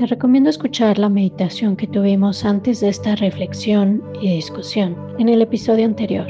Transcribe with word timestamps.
Te 0.00 0.06
recomiendo 0.06 0.48
escuchar 0.48 0.98
la 0.98 1.10
meditación 1.10 1.76
que 1.76 1.86
tuvimos 1.86 2.46
antes 2.46 2.80
de 2.80 2.88
esta 2.88 3.16
reflexión 3.16 4.02
y 4.22 4.34
discusión 4.34 4.96
en 5.18 5.28
el 5.28 5.42
episodio 5.42 5.84
anterior. 5.84 6.26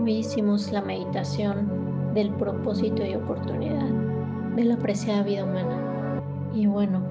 Hoy 0.00 0.12
hicimos 0.14 0.72
la 0.72 0.80
meditación 0.80 1.68
del 2.14 2.30
propósito 2.30 3.04
y 3.04 3.16
oportunidad 3.16 3.90
de 4.56 4.64
la 4.64 4.78
preciada 4.78 5.22
vida 5.24 5.44
humana. 5.44 6.22
Y 6.54 6.64
bueno, 6.64 7.02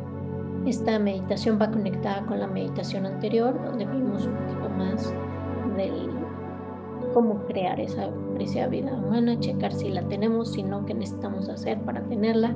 esta 0.66 0.98
meditación 0.98 1.60
va 1.62 1.70
conectada 1.70 2.26
con 2.26 2.40
la 2.40 2.48
meditación 2.48 3.06
anterior, 3.06 3.54
donde 3.64 3.86
vimos 3.86 4.26
un 4.26 4.34
poquito 4.34 4.70
más 4.70 5.14
del 5.78 6.10
cómo 7.14 7.46
crear 7.46 7.80
esa 7.80 8.10
preciada 8.34 8.70
vida 8.70 8.92
humana, 8.92 9.40
checar 9.40 9.72
si 9.72 9.90
la 9.90 10.02
tenemos, 10.08 10.54
si 10.54 10.64
no, 10.64 10.84
qué 10.88 10.96
necesitamos 10.96 11.48
hacer 11.48 11.80
para 11.82 12.02
tenerla. 12.02 12.56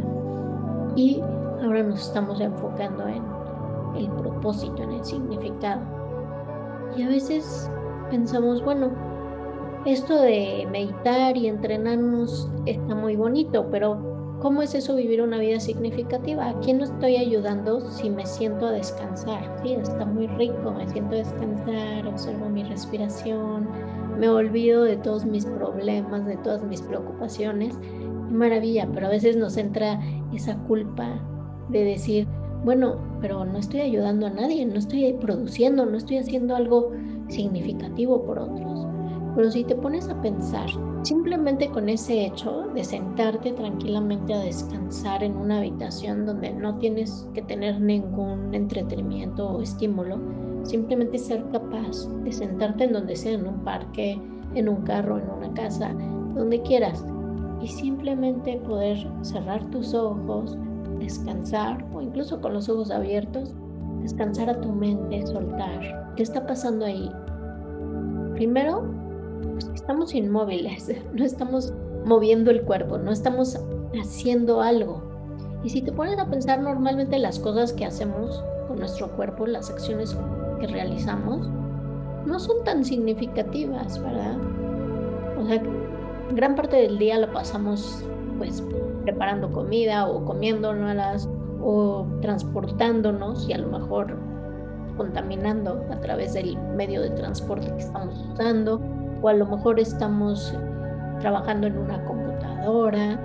Y 0.96 1.22
Ahora 1.62 1.84
nos 1.84 2.02
estamos 2.02 2.40
enfocando 2.40 3.08
en 3.08 3.24
el 3.96 4.10
propósito, 4.12 4.84
en 4.84 4.92
el 4.92 5.04
significado. 5.04 5.82
Y 6.96 7.04
a 7.04 7.08
veces 7.08 7.70
pensamos, 8.10 8.64
bueno, 8.64 8.92
esto 9.86 10.20
de 10.22 10.68
meditar 10.72 11.38
y 11.38 11.48
entrenarnos 11.48 12.50
está 12.66 12.96
muy 12.96 13.16
bonito, 13.16 13.68
pero 13.72 14.38
¿cómo 14.42 14.62
es 14.62 14.76
eso 14.76 14.96
vivir 14.96 15.22
una 15.22 15.38
vida 15.38 15.60
significativa? 15.60 16.50
¿A 16.50 16.60
quién 16.60 16.78
no 16.78 16.84
estoy 16.84 17.18
ayudando 17.18 17.82
si 17.90 18.10
me 18.10 18.26
siento 18.26 18.68
a 18.68 18.72
descansar? 18.72 19.60
Sí, 19.64 19.74
está 19.74 20.06
muy 20.06 20.28
rico, 20.28 20.72
me 20.72 20.88
siento 20.90 21.16
a 21.16 21.20
descansar, 21.20 22.08
observo 22.08 22.50
mi 22.50 22.64
respiración, 22.64 23.68
me 24.20 24.30
olvido 24.30 24.84
de 24.84 24.98
todos 24.98 25.26
mis 25.26 25.46
problemas, 25.46 26.26
de 26.26 26.38
todas 26.38 26.64
mis 26.64 26.82
preocupaciones. 26.82 27.78
Maravilla, 28.30 28.90
pero 28.94 29.08
a 29.08 29.12
veces 29.12 29.38
nos 29.38 29.56
entra 29.58 30.00
esa 30.34 30.58
culpa 30.64 31.22
de 31.70 31.84
decir, 31.84 32.28
bueno, 32.64 32.96
pero 33.22 33.46
no 33.46 33.58
estoy 33.58 33.82
ayudando 33.82 34.28
a 34.28 34.32
nadie, 34.32 34.66
no 34.66 34.76
estoy 34.76 35.14
produciendo, 35.14 35.86
no 35.86 35.98
estoy 35.98 36.18
haciendo 36.18 36.56
algo 36.56 36.92
significativo 37.30 38.24
por 38.24 38.40
otros. 38.40 38.88
Pero 39.36 39.52
si 39.52 39.64
te 39.64 39.76
pones 39.76 40.10
a 40.10 40.20
pensar, 40.22 40.68
simplemente 41.04 41.70
con 41.70 41.90
ese 41.90 42.26
hecho 42.26 42.64
de 42.74 42.84
sentarte 42.84 43.52
tranquilamente 43.54 44.34
a 44.34 44.40
descansar 44.40 45.24
en 45.24 45.38
una 45.38 45.60
habitación 45.60 46.26
donde 46.26 46.52
no 46.52 46.80
tienes 46.80 47.28
que 47.34 47.44
tener 47.44 47.80
ningún 47.80 48.54
entretenimiento 48.54 49.48
o 49.48 49.62
estímulo, 49.62 50.20
simplemente 50.64 51.20
ser 51.20 51.44
capaz 51.52 52.10
de 52.24 52.32
sentarte 52.32 52.86
en 52.86 52.94
donde 52.94 53.16
sea, 53.16 53.34
en 53.34 53.48
un 53.48 53.64
parque, 53.64 54.20
en 54.56 54.70
un 54.70 54.82
carro, 54.82 55.20
en 55.20 55.30
una 55.30 55.54
casa, 55.54 55.94
donde 56.34 56.62
quieras, 56.64 57.06
y 57.62 57.68
simplemente 57.68 58.58
poder 58.58 58.98
cerrar 59.22 59.64
tus 59.70 59.94
ojos, 59.94 60.58
descansar 61.00 61.86
o 61.94 62.02
incluso 62.02 62.42
con 62.42 62.54
los 62.54 62.70
ojos 62.70 62.92
abiertos, 62.92 63.54
descansar 64.02 64.50
a 64.50 64.62
tu 64.62 64.72
mente, 64.72 65.26
soltar. 65.26 66.14
¿Qué 66.16 66.24
está 66.24 66.46
pasando 66.46 66.86
ahí? 66.86 67.12
Primero, 68.34 68.84
pues 69.54 69.70
estamos 69.74 70.14
inmóviles, 70.14 70.92
no 71.14 71.24
estamos 71.24 71.74
moviendo 72.06 72.52
el 72.52 72.64
cuerpo, 72.64 72.98
no 72.98 73.12
estamos 73.12 73.60
haciendo 74.00 74.62
algo. 74.62 75.02
Y 75.64 75.70
si 75.70 75.82
te 75.82 75.92
pones 75.92 76.20
a 76.20 76.30
pensar 76.30 76.62
normalmente 76.62 77.20
las 77.20 77.40
cosas 77.40 77.74
que 77.74 77.86
hacemos 77.86 78.44
con 78.68 78.80
nuestro 78.80 79.10
cuerpo, 79.16 79.48
las 79.48 79.70
acciones 79.70 80.16
que 80.60 80.68
realizamos, 80.68 81.48
no 82.26 82.40
son 82.40 82.64
tan 82.64 82.84
significativas, 82.86 84.02
¿verdad? 84.02 84.38
O 85.40 85.46
sea, 85.48 85.62
gran 86.34 86.56
parte 86.56 86.78
del 86.78 86.98
día 86.98 87.18
lo 87.18 87.32
pasamos 87.32 88.04
pues 88.38 88.64
preparando 89.08 89.50
comida 89.54 90.06
o 90.06 90.26
comiéndonos 90.26 91.30
o 91.64 92.06
transportándonos 92.20 93.48
y 93.48 93.54
a 93.54 93.58
lo 93.58 93.70
mejor 93.70 94.18
contaminando 94.98 95.82
a 95.90 95.98
través 96.02 96.34
del 96.34 96.58
medio 96.76 97.02
de 97.02 97.12
transporte 97.12 97.72
que 97.72 97.84
estamos 97.84 98.22
usando. 98.34 98.82
O 99.22 99.30
a 99.30 99.34
lo 99.34 99.46
mejor 99.46 99.80
estamos 99.80 100.54
trabajando 101.22 101.68
en 101.68 101.78
una 101.78 102.04
computadora 102.04 103.18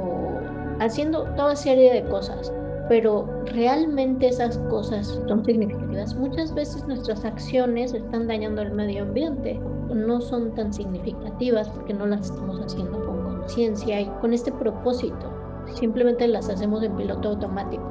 o 0.00 0.80
haciendo 0.82 1.24
toda 1.36 1.54
serie 1.54 1.92
de 1.92 2.08
cosas. 2.08 2.50
Pero 2.88 3.28
realmente 3.52 4.28
esas 4.28 4.56
cosas 4.70 5.20
son 5.28 5.44
significativas. 5.44 6.14
Muchas 6.14 6.54
veces 6.54 6.86
nuestras 6.88 7.22
acciones 7.26 7.92
están 7.92 8.28
dañando 8.28 8.62
el 8.62 8.72
medio 8.72 9.02
ambiente, 9.02 9.60
no 9.94 10.22
son 10.22 10.54
tan 10.54 10.72
significativas 10.72 11.68
porque 11.68 11.92
no 11.92 12.06
las 12.06 12.30
estamos 12.30 12.58
haciendo 12.60 13.07
con 13.48 13.54
ciencia 13.54 14.00
y 14.00 14.06
con 14.20 14.34
este 14.34 14.52
propósito. 14.52 15.32
Simplemente 15.74 16.28
las 16.28 16.48
hacemos 16.48 16.82
en 16.82 16.96
piloto 16.96 17.30
automático. 17.30 17.84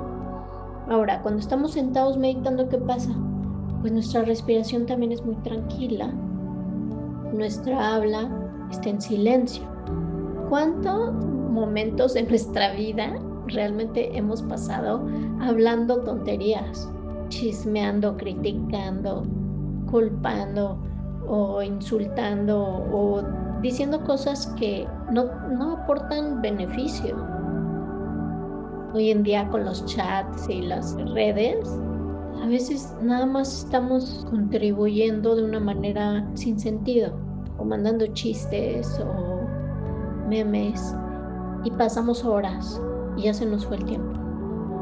Ahora, 0.90 1.22
cuando 1.22 1.40
estamos 1.40 1.72
sentados 1.72 2.18
meditando, 2.18 2.69
¿qué 2.69 2.78
pasa? 2.78 3.12
Pues 3.81 3.91
nuestra 3.91 4.22
respiración 4.23 4.85
también 4.85 5.12
es 5.12 5.25
muy 5.25 5.35
tranquila. 5.38 6.07
Nuestra 7.34 7.96
habla 7.96 8.29
está 8.72 8.90
en 8.90 9.01
silencio. 9.01 9.63
¿Cuántos 10.50 11.13
momentos 11.25 12.16
en 12.16 12.28
nuestra 12.29 12.73
vida 12.73 13.19
realmente 13.47 14.17
hemos 14.17 14.41
pasado 14.44 15.06
hablando 15.41 16.01
tonterías, 16.03 16.90
chismeando, 17.29 18.16
criticando, 18.16 19.23
culpando 19.90 20.78
o 21.28 21.62
insultando 21.62 22.59
o 22.91 23.22
diciendo 23.62 24.03
cosas 24.03 24.47
que 24.57 24.88
no, 25.12 25.25
no 25.50 25.78
aportan 25.78 26.41
beneficio. 26.41 27.16
Hoy 28.94 29.12
en 29.12 29.23
día 29.23 29.47
con 29.50 29.66
los 29.66 29.85
chats 29.85 30.50
y 30.50 30.62
las 30.62 30.95
redes, 31.13 31.67
a 32.41 32.47
veces 32.47 32.96
nada 33.01 33.25
más 33.25 33.66
estamos 33.66 34.25
contribuyendo 34.29 35.35
de 35.35 35.44
una 35.44 35.59
manera 35.59 36.28
sin 36.35 36.59
sentido, 36.59 37.13
o 37.57 37.66
mandando 37.66 38.07
chistes 38.07 39.00
o 39.00 39.41
memes, 40.28 40.96
y 41.63 41.72
pasamos 41.72 42.23
horas 42.23 42.81
y 43.17 43.23
ya 43.23 43.34
se 43.34 43.46
nos 43.46 43.66
fue 43.66 43.78
el 43.78 43.85
tiempo. 43.85 44.13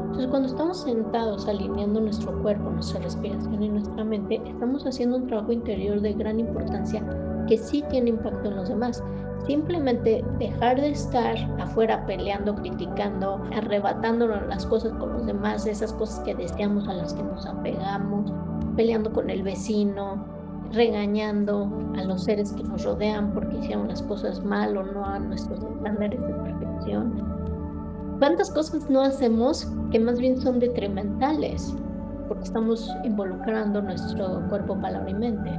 Entonces 0.04 0.28
cuando 0.28 0.48
estamos 0.48 0.82
sentados 0.82 1.48
alineando 1.48 2.00
nuestro 2.00 2.40
cuerpo, 2.42 2.70
nuestra 2.70 3.00
respiración 3.00 3.62
y 3.62 3.68
nuestra 3.68 4.04
mente, 4.04 4.40
estamos 4.46 4.86
haciendo 4.86 5.16
un 5.16 5.26
trabajo 5.26 5.52
interior 5.52 6.00
de 6.00 6.12
gran 6.12 6.38
importancia 6.40 7.02
que 7.46 7.58
sí 7.58 7.84
tiene 7.90 8.10
impacto 8.10 8.48
en 8.48 8.56
los 8.56 8.68
demás. 8.68 9.02
Simplemente 9.46 10.24
dejar 10.38 10.80
de 10.80 10.90
estar 10.90 11.36
afuera 11.60 12.04
peleando, 12.04 12.54
criticando, 12.56 13.40
arrebatándonos 13.54 14.46
las 14.48 14.66
cosas 14.66 14.92
con 14.94 15.12
los 15.12 15.26
demás, 15.26 15.66
esas 15.66 15.92
cosas 15.92 16.20
que 16.20 16.34
deseamos 16.34 16.88
a 16.88 16.94
las 16.94 17.14
que 17.14 17.22
nos 17.22 17.46
apegamos, 17.46 18.32
peleando 18.74 19.12
con 19.12 19.30
el 19.30 19.42
vecino, 19.42 20.24
regañando 20.72 21.70
a 21.96 22.02
los 22.04 22.24
seres 22.24 22.52
que 22.52 22.64
nos 22.64 22.84
rodean 22.84 23.32
porque 23.32 23.56
hicieron 23.58 23.88
las 23.88 24.02
cosas 24.02 24.44
mal 24.44 24.76
o 24.76 24.82
no 24.82 25.04
a 25.04 25.18
nuestros 25.18 25.62
estándares 25.62 26.20
de 26.20 26.34
perfección. 26.34 27.36
¿Cuántas 28.18 28.50
cosas 28.50 28.88
no 28.88 29.02
hacemos 29.02 29.70
que 29.90 30.00
más 30.00 30.18
bien 30.18 30.40
son 30.40 30.58
detrimentales? 30.58 31.74
Porque 32.28 32.44
estamos 32.44 32.90
involucrando 33.04 33.82
nuestro 33.82 34.42
cuerpo, 34.48 34.80
palabra 34.80 35.10
y 35.10 35.14
mente. 35.14 35.50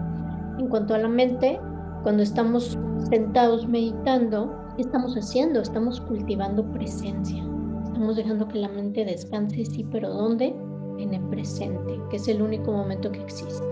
En 0.57 0.67
cuanto 0.67 0.95
a 0.95 0.97
la 0.97 1.07
mente, 1.07 1.59
cuando 2.03 2.23
estamos 2.23 2.77
sentados 3.09 3.67
meditando, 3.67 4.55
¿qué 4.75 4.81
estamos 4.83 5.15
haciendo? 5.15 5.61
Estamos 5.61 6.01
cultivando 6.01 6.63
presencia. 6.71 7.43
Estamos 7.85 8.15
dejando 8.15 8.47
que 8.47 8.59
la 8.59 8.69
mente 8.69 9.05
descanse, 9.05 9.65
sí, 9.65 9.85
pero 9.91 10.09
¿dónde? 10.09 10.55
En 10.99 11.13
el 11.13 11.21
presente, 11.29 11.99
que 12.09 12.17
es 12.17 12.27
el 12.27 12.41
único 12.41 12.71
momento 12.71 13.11
que 13.11 13.21
existe. 13.21 13.63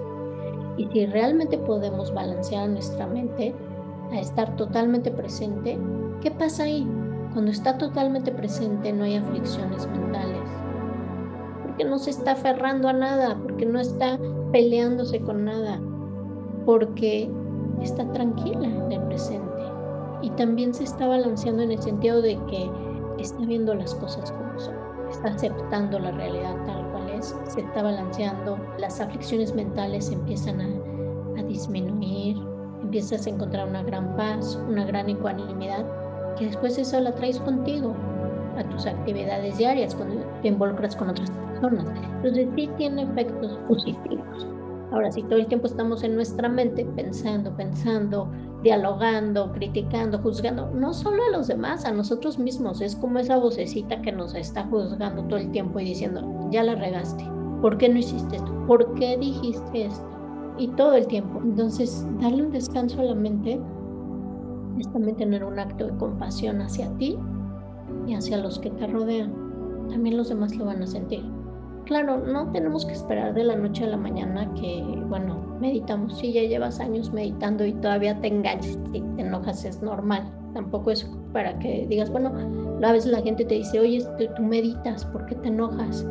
Y 0.78 0.88
si 0.88 1.06
realmente 1.06 1.58
podemos 1.58 2.14
balancear 2.14 2.70
nuestra 2.70 3.08
mente 3.08 3.54
a 4.12 4.20
estar 4.20 4.56
totalmente 4.56 5.12
presente, 5.12 5.78
¿qué 6.22 6.32
pasa 6.32 6.64
ahí? 6.64 6.88
Cuando 7.34 7.52
está 7.52 7.78
totalmente 7.78 8.32
presente 8.32 8.92
no 8.94 9.04
hay 9.04 9.16
aflicciones 9.16 9.88
mentales. 9.88 10.40
Porque 11.64 11.86
no 11.86 12.00
se 12.00 12.12
está 12.12 12.32
aferrando 12.32 12.88
a 12.88 12.94
nada, 12.94 13.38
porque 13.42 13.66
no 13.66 13.80
está 13.80 14.18
peleándose 14.52 15.20
con 15.20 15.46
nada, 15.46 15.80
porque 16.66 17.30
está 17.82 18.12
tranquila 18.12 18.68
en 18.68 18.92
el 18.92 19.02
presente 19.04 19.64
y 20.22 20.30
también 20.32 20.74
se 20.74 20.84
está 20.84 21.08
balanceando 21.08 21.64
en 21.64 21.72
el 21.72 21.82
sentido 21.82 22.22
de 22.22 22.38
que 22.48 22.70
está 23.20 23.46
viendo 23.46 23.74
las 23.76 23.94
cosas 23.96 24.32
como 24.32 24.60
son, 24.60 24.76
está 25.10 25.30
aceptando 25.30 26.00
la 26.00 26.12
realidad 26.12 26.56
tal 26.66 26.90
cual 26.92 27.10
es, 27.10 27.36
se 27.48 27.62
está 27.62 27.84
balanceando, 27.84 28.58
las 28.80 29.00
aflicciones 29.00 29.54
mentales 29.54 30.12
empiezan 30.12 30.62
a, 30.62 31.44
disminuir, 31.44 32.38
empiezas 32.82 33.28
a 33.28 33.30
encontrar 33.30 33.68
una 33.68 33.84
gran 33.84 34.16
paz, 34.18 34.60
una 34.68 34.84
gran 34.84 35.08
ecuanimidad, 35.10 35.86
que 36.38 36.48
después 36.48 36.78
eso 36.80 37.00
la 37.00 37.14
traes 37.14 37.40
contigo 37.40 37.94
a 38.58 38.64
tus 38.64 38.88
actividades 38.88 39.58
diarias 39.60 39.94
cuando 39.94 40.26
te 40.42 40.48
involucras 40.48 40.96
con 40.96 41.10
otras 41.10 41.30
personas. 41.30 41.86
Entonces 42.16 42.48
sí 42.56 42.70
tiene 42.78 43.04
efectos 43.04 43.60
positivos. 43.68 44.48
Ahora, 44.96 45.12
si 45.12 45.24
todo 45.24 45.40
el 45.40 45.48
tiempo 45.48 45.68
estamos 45.68 46.04
en 46.04 46.16
nuestra 46.16 46.48
mente 46.48 46.86
pensando, 46.96 47.54
pensando, 47.58 48.32
dialogando, 48.64 49.52
criticando, 49.52 50.20
juzgando, 50.20 50.72
no 50.72 50.94
solo 50.94 51.22
a 51.22 51.38
los 51.38 51.48
demás, 51.48 51.84
a 51.84 51.92
nosotros 51.92 52.40
mismos, 52.40 52.80
es 52.80 52.96
como 52.96 53.20
esa 53.20 53.36
vocecita 53.36 54.02
que 54.02 54.14
nos 54.14 54.34
está 54.36 54.64
juzgando 54.68 55.26
todo 55.26 55.38
el 55.38 55.52
tiempo 55.52 55.82
y 55.82 55.84
diciendo, 55.84 56.48
ya 56.50 56.64
la 56.64 56.76
regaste, 56.76 57.26
¿por 57.62 57.78
qué 57.78 57.90
no 57.90 58.00
hiciste 58.00 58.38
esto? 58.38 58.66
¿Por 58.68 58.94
qué 58.94 59.18
dijiste 59.18 59.88
esto? 59.88 60.10
Y 60.58 60.70
todo 60.70 60.94
el 60.94 61.08
tiempo. 61.08 61.42
Entonces, 61.44 62.08
darle 62.22 62.44
un 62.44 62.52
descanso 62.52 63.02
a 63.02 63.04
la 63.04 63.16
mente 63.16 63.60
es 64.80 64.90
también 64.94 65.18
tener 65.18 65.44
un 65.44 65.60
acto 65.60 65.88
de 65.88 65.98
compasión 65.98 66.62
hacia 66.62 66.90
ti 66.98 67.20
y 68.08 68.14
hacia 68.14 68.38
los 68.38 68.60
que 68.60 68.70
te 68.70 68.88
rodean. 68.88 69.34
También 69.90 70.16
los 70.16 70.30
demás 70.30 70.56
lo 70.56 70.64
van 70.64 70.82
a 70.82 70.88
sentir. 70.88 71.35
Claro, 71.86 72.18
no 72.18 72.52
tenemos 72.52 72.84
que 72.86 72.94
esperar 72.94 73.36
de 73.36 73.44
la 73.44 73.56
noche 73.56 73.84
a 73.84 73.88
la 73.88 73.98
mañana 73.98 74.52
que, 74.56 74.84
bueno, 75.08 75.58
meditamos. 75.60 76.18
Si 76.18 76.34
ya 76.34 76.42
llevas 76.42 76.80
años 76.80 77.14
meditando 77.14 77.64
y 77.64 77.74
todavía 77.74 78.20
te 78.22 78.28
engañas 78.28 78.80
y 78.92 79.02
te 79.02 79.22
enojas, 79.22 79.64
es 79.66 79.82
normal. 79.84 80.24
Tampoco 80.54 80.90
es 80.90 81.08
para 81.32 81.60
que 81.60 81.86
digas, 81.88 82.10
bueno, 82.10 82.32
a 82.84 82.92
veces 82.92 83.12
la 83.12 83.22
gente 83.22 83.46
te 83.46 83.56
dice, 83.56 83.80
oye, 83.80 84.04
tú 84.36 84.42
meditas, 84.42 85.06
¿por 85.06 85.28
qué 85.28 85.36
te 85.36 85.50
enojas? 85.50 86.04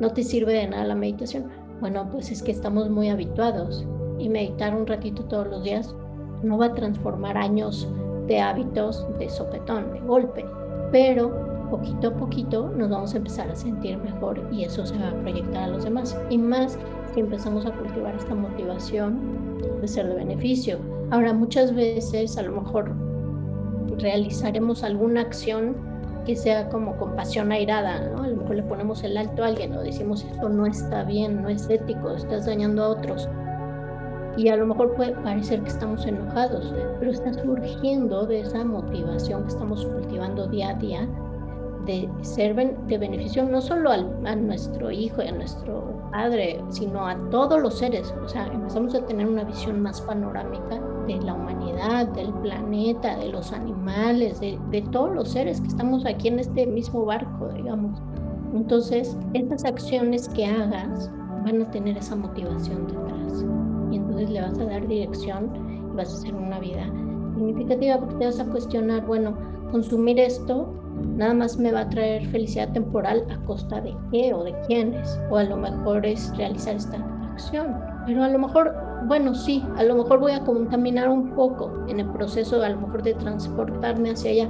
No 0.00 0.10
te 0.10 0.22
sirve 0.22 0.52
de 0.52 0.68
nada 0.68 0.84
la 0.84 0.94
meditación. 0.94 1.46
Bueno, 1.80 2.08
pues 2.10 2.30
es 2.30 2.42
que 2.42 2.52
estamos 2.52 2.90
muy 2.90 3.08
habituados 3.08 3.86
y 4.18 4.28
meditar 4.28 4.74
un 4.74 4.86
ratito 4.86 5.24
todos 5.24 5.46
los 5.46 5.64
días 5.64 5.94
no 6.42 6.58
va 6.58 6.66
a 6.66 6.74
transformar 6.74 7.36
años 7.36 7.88
de 8.26 8.40
hábitos 8.40 9.06
de 9.18 9.28
sopetón, 9.28 9.92
de 9.92 10.00
golpe, 10.00 10.44
pero 10.92 11.49
poquito 11.70 12.08
a 12.08 12.14
poquito 12.14 12.68
nos 12.76 12.90
vamos 12.90 13.14
a 13.14 13.18
empezar 13.18 13.50
a 13.50 13.56
sentir 13.56 13.96
mejor 13.98 14.46
y 14.50 14.64
eso 14.64 14.84
se 14.84 14.98
va 14.98 15.08
a 15.08 15.14
proyectar 15.14 15.64
a 15.64 15.68
los 15.68 15.84
demás. 15.84 16.16
Y 16.28 16.38
más 16.38 16.78
si 17.14 17.20
empezamos 17.20 17.66
a 17.66 17.72
cultivar 17.72 18.14
esta 18.14 18.34
motivación 18.34 19.18
de 19.80 19.88
ser 19.88 20.08
de 20.08 20.14
beneficio. 20.14 20.78
Ahora, 21.10 21.32
muchas 21.32 21.74
veces 21.74 22.36
a 22.36 22.42
lo 22.42 22.60
mejor 22.60 22.92
realizaremos 23.98 24.82
alguna 24.84 25.22
acción 25.22 25.76
que 26.24 26.36
sea 26.36 26.68
como 26.68 26.96
compasión 26.96 27.50
airada, 27.50 28.08
¿no? 28.10 28.22
A 28.22 28.28
lo 28.28 28.36
mejor 28.36 28.56
le 28.56 28.62
ponemos 28.62 29.02
el 29.04 29.16
alto 29.16 29.42
a 29.42 29.48
alguien 29.48 29.74
o 29.74 29.80
decimos 29.80 30.24
esto 30.24 30.48
no 30.48 30.66
está 30.66 31.04
bien, 31.04 31.42
no 31.42 31.48
es 31.48 31.68
ético, 31.70 32.10
estás 32.14 32.46
dañando 32.46 32.84
a 32.84 32.88
otros. 32.90 33.28
Y 34.36 34.48
a 34.48 34.56
lo 34.56 34.66
mejor 34.66 34.94
puede 34.94 35.12
parecer 35.12 35.60
que 35.62 35.68
estamos 35.68 36.06
enojados, 36.06 36.72
pero 36.98 37.10
está 37.10 37.32
surgiendo 37.34 38.26
de 38.26 38.40
esa 38.40 38.64
motivación 38.64 39.42
que 39.42 39.48
estamos 39.48 39.84
cultivando 39.84 40.46
día 40.46 40.70
a 40.70 40.74
día 40.74 41.08
de 41.86 42.08
ser 42.22 42.54
de 42.54 42.98
beneficio 42.98 43.44
no 43.44 43.60
solo 43.60 43.90
a 43.90 44.36
nuestro 44.36 44.90
hijo 44.90 45.22
y 45.22 45.28
a 45.28 45.32
nuestro 45.32 46.00
padre, 46.12 46.60
sino 46.68 47.06
a 47.06 47.16
todos 47.30 47.60
los 47.60 47.78
seres. 47.78 48.14
O 48.24 48.28
sea, 48.28 48.46
empezamos 48.46 48.94
a 48.94 49.04
tener 49.06 49.26
una 49.26 49.44
visión 49.44 49.80
más 49.80 50.00
panorámica 50.00 50.80
de 51.06 51.20
la 51.20 51.34
humanidad, 51.34 52.08
del 52.08 52.32
planeta, 52.34 53.16
de 53.16 53.30
los 53.30 53.52
animales, 53.52 54.40
de, 54.40 54.58
de 54.70 54.82
todos 54.82 55.14
los 55.14 55.30
seres 55.30 55.60
que 55.60 55.68
estamos 55.68 56.04
aquí 56.06 56.28
en 56.28 56.38
este 56.38 56.66
mismo 56.66 57.04
barco, 57.04 57.48
digamos. 57.48 58.00
Entonces, 58.54 59.16
estas 59.34 59.64
acciones 59.64 60.28
que 60.28 60.46
hagas 60.46 61.10
van 61.44 61.62
a 61.62 61.70
tener 61.70 61.96
esa 61.96 62.16
motivación 62.16 62.86
detrás. 62.86 63.44
Y 63.90 63.96
entonces 63.96 64.30
le 64.30 64.40
vas 64.40 64.58
a 64.58 64.64
dar 64.64 64.86
dirección 64.86 65.50
y 65.92 65.96
vas 65.96 66.12
a 66.12 66.16
hacer 66.18 66.34
una 66.34 66.58
vida 66.58 66.84
significativa 67.34 67.98
porque 67.98 68.16
te 68.16 68.26
vas 68.26 68.40
a 68.40 68.44
cuestionar, 68.44 69.06
bueno, 69.06 69.34
consumir 69.70 70.18
esto 70.18 70.72
nada 71.00 71.34
más 71.34 71.58
me 71.58 71.72
va 71.72 71.80
a 71.80 71.88
traer 71.88 72.26
felicidad 72.26 72.72
temporal 72.72 73.24
a 73.30 73.36
costa 73.44 73.80
de 73.80 73.94
qué 74.10 74.32
o 74.32 74.44
de 74.44 74.54
quiénes, 74.66 75.20
o 75.30 75.36
a 75.36 75.44
lo 75.44 75.56
mejor 75.56 76.06
es 76.06 76.34
realizar 76.36 76.76
esta 76.76 76.98
acción. 77.30 77.76
Pero 78.06 78.22
a 78.22 78.28
lo 78.28 78.38
mejor, 78.38 78.74
bueno, 79.06 79.34
sí, 79.34 79.64
a 79.76 79.82
lo 79.82 79.96
mejor 79.96 80.20
voy 80.20 80.32
a 80.32 80.40
contaminar 80.40 81.08
un 81.08 81.30
poco 81.34 81.84
en 81.88 82.00
el 82.00 82.06
proceso, 82.10 82.62
a 82.62 82.68
lo 82.68 82.80
mejor 82.80 83.02
de 83.02 83.14
transportarme 83.14 84.10
hacia 84.10 84.30
allá, 84.30 84.48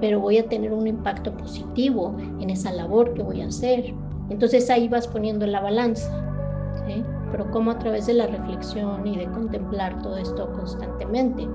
pero 0.00 0.20
voy 0.20 0.38
a 0.38 0.48
tener 0.48 0.72
un 0.72 0.86
impacto 0.86 1.32
positivo 1.36 2.14
en 2.40 2.50
esa 2.50 2.72
labor 2.72 3.14
que 3.14 3.22
voy 3.22 3.42
a 3.42 3.46
hacer. 3.46 3.94
Entonces 4.28 4.70
ahí 4.70 4.88
vas 4.88 5.08
poniendo 5.08 5.46
la 5.46 5.60
balanza, 5.60 6.10
¿sí? 6.86 7.02
Pero 7.32 7.50
como 7.50 7.70
a 7.70 7.78
través 7.78 8.06
de 8.06 8.14
la 8.14 8.26
reflexión 8.26 9.06
y 9.06 9.16
de 9.16 9.26
contemplar 9.26 10.00
todo 10.02 10.16
esto 10.16 10.52
constantemente, 10.52 11.48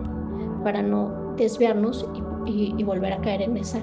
para 0.64 0.82
no 0.82 1.34
desviarnos 1.38 2.08
y, 2.46 2.74
y 2.78 2.84
volver 2.84 3.14
a 3.14 3.22
caer 3.22 3.42
en 3.42 3.58
esa 3.58 3.80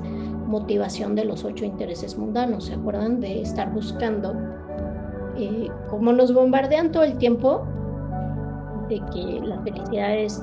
motivación 0.48 1.14
de 1.14 1.24
los 1.24 1.44
ocho 1.44 1.64
intereses 1.64 2.16
mundanos. 2.18 2.64
¿Se 2.64 2.74
acuerdan 2.74 3.20
de 3.20 3.42
estar 3.42 3.72
buscando? 3.72 4.34
Eh, 5.36 5.68
como 5.88 6.12
nos 6.12 6.34
bombardean 6.34 6.90
todo 6.90 7.04
el 7.04 7.16
tiempo 7.18 7.64
de 8.88 9.00
que 9.12 9.40
la 9.44 9.60
felicidad 9.60 10.16
es 10.16 10.42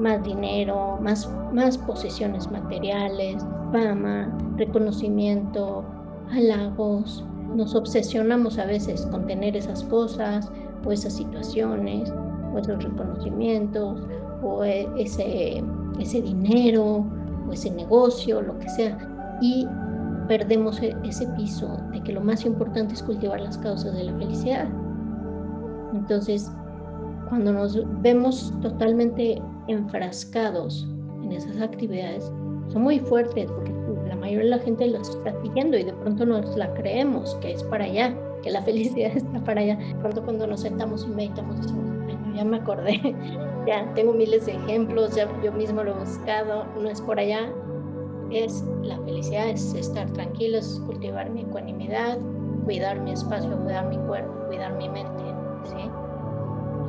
más 0.00 0.22
dinero, 0.22 0.98
más, 1.00 1.30
más 1.52 1.78
posesiones 1.78 2.50
materiales, 2.50 3.44
fama, 3.72 4.36
reconocimiento, 4.56 5.84
halagos. 6.30 7.24
Nos 7.54 7.74
obsesionamos 7.74 8.58
a 8.58 8.66
veces 8.66 9.06
con 9.06 9.26
tener 9.26 9.56
esas 9.56 9.82
cosas 9.84 10.52
o 10.84 10.92
esas 10.92 11.14
situaciones 11.14 12.12
o 12.52 12.58
esos 12.58 12.82
reconocimientos 12.82 14.02
o 14.42 14.64
e, 14.64 14.88
ese, 14.98 15.62
ese 15.98 16.22
dinero 16.22 17.04
o 17.48 17.52
ese 17.52 17.70
negocio, 17.70 18.42
lo 18.42 18.58
que 18.58 18.68
sea 18.68 18.98
y 19.40 19.66
perdemos 20.28 20.80
e-, 20.82 20.96
ese 21.04 21.26
piso 21.28 21.78
de 21.92 22.02
que 22.02 22.12
lo 22.12 22.20
más 22.20 22.44
importante 22.44 22.94
es 22.94 23.02
cultivar 23.02 23.40
las 23.40 23.58
causas 23.58 23.94
de 23.94 24.04
la 24.04 24.16
felicidad. 24.16 24.68
Entonces, 25.94 26.50
cuando 27.28 27.52
nos 27.52 27.82
vemos 28.02 28.52
totalmente 28.60 29.42
enfrascados 29.66 30.88
en 31.22 31.32
esas 31.32 31.60
actividades, 31.60 32.30
son 32.68 32.82
muy 32.82 33.00
fuertes 33.00 33.50
porque 33.50 33.72
la 34.06 34.16
mayoría 34.16 34.44
de 34.44 34.56
la 34.56 34.58
gente 34.58 34.86
las 34.86 35.08
está 35.08 35.34
siguiendo 35.42 35.76
y 35.76 35.84
de 35.84 35.92
pronto 35.92 36.24
nos 36.26 36.56
la 36.56 36.72
creemos 36.74 37.34
que 37.36 37.52
es 37.52 37.62
para 37.64 37.84
allá, 37.84 38.14
que 38.42 38.50
la 38.50 38.62
felicidad 38.68 39.12
está 39.16 39.40
para 39.44 39.62
allá. 39.62 39.76
De 39.76 39.94
pronto 39.96 40.22
cuando 40.22 40.46
nos 40.46 40.60
sentamos 40.60 41.04
y 41.04 41.14
meditamos 41.14 41.60
decimos, 41.60 41.86
bueno, 42.04 42.34
ya 42.34 42.44
me 42.44 42.58
acordé, 42.58 43.00
ya 43.66 43.92
tengo 43.94 44.12
miles 44.12 44.46
de 44.46 44.52
ejemplos, 44.52 45.14
ya 45.14 45.28
yo 45.42 45.52
mismo 45.52 45.82
lo 45.82 45.92
he 45.92 45.98
buscado, 46.00 46.64
no 46.80 46.88
es 46.88 47.00
por 47.00 47.18
allá, 47.18 47.50
es 48.30 48.64
la 48.82 48.98
felicidad, 49.00 49.48
es 49.48 49.74
estar 49.74 50.10
tranquilos, 50.12 50.80
cultivar 50.86 51.30
mi 51.30 51.42
ecuanimidad, 51.42 52.18
cuidar 52.64 53.00
mi 53.00 53.12
espacio, 53.12 53.56
cuidar 53.62 53.88
mi 53.88 53.96
cuerpo, 54.06 54.32
cuidar 54.46 54.76
mi 54.76 54.88
mente. 54.88 55.24
¿sí? 55.64 55.90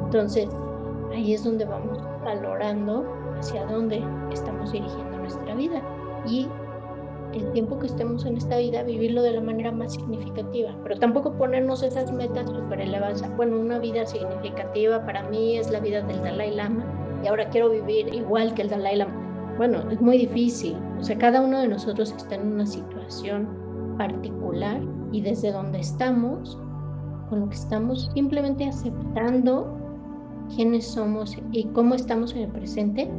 Entonces, 0.06 0.50
ahí 1.12 1.34
es 1.34 1.44
donde 1.44 1.66
vamos 1.66 2.00
valorando 2.24 3.06
hacia 3.38 3.66
dónde 3.66 4.04
estamos 4.32 4.72
dirigiendo 4.72 5.18
nuestra 5.18 5.56
vida 5.56 5.82
y 6.28 6.48
el 7.34 7.52
tiempo 7.52 7.78
que 7.78 7.86
estemos 7.86 8.26
en 8.26 8.38
esta 8.38 8.58
vida, 8.58 8.82
vivirlo 8.84 9.22
de 9.22 9.32
la 9.32 9.42
manera 9.42 9.72
más 9.72 9.94
significativa, 9.94 10.76
pero 10.84 10.98
tampoco 10.98 11.34
ponernos 11.34 11.84
esas 11.84 12.12
metas 12.12 12.50
súper 12.50 12.82
elevadas. 12.82 13.24
Bueno, 13.38 13.60
una 13.60 13.78
vida 13.78 14.06
significativa 14.06 15.06
para 15.06 15.24
mí 15.30 15.58
es 15.58 15.70
la 15.70 15.80
vida 15.80 16.02
del 16.02 16.22
Dalai 16.24 16.56
Lama 16.56 16.84
y 17.24 17.28
ahora 17.28 17.50
quiero 17.50 17.70
vivir 17.70 18.14
igual 18.14 18.56
que 18.56 18.64
el 18.64 18.70
Dalai 18.70 18.98
Lama 18.98 19.19
bueno, 19.60 19.84
es 19.92 20.00
muy 20.00 20.18
difícil. 20.18 20.78
O 21.02 21.04
sea, 21.04 21.18
cada 21.18 21.42
uno 21.42 21.60
de 21.60 21.68
nosotros 21.68 22.14
está 22.16 22.36
en 22.36 22.54
una 22.54 22.66
situación 22.66 23.46
particular 23.98 24.80
y 25.12 25.20
desde 25.20 25.52
donde 25.52 25.82
estamos, 25.82 26.58
con 27.30 27.42
lo 27.42 27.50
que 27.50 27.56
estamos 27.56 28.10
simplemente 28.14 28.70
aceptando 28.70 29.78
quiénes 30.56 30.88
somos 30.88 31.38
y 31.52 31.66
cómo 31.66 31.96
estamos 31.96 32.34
en 32.36 32.44
el 32.44 32.48
presente, 32.48 33.12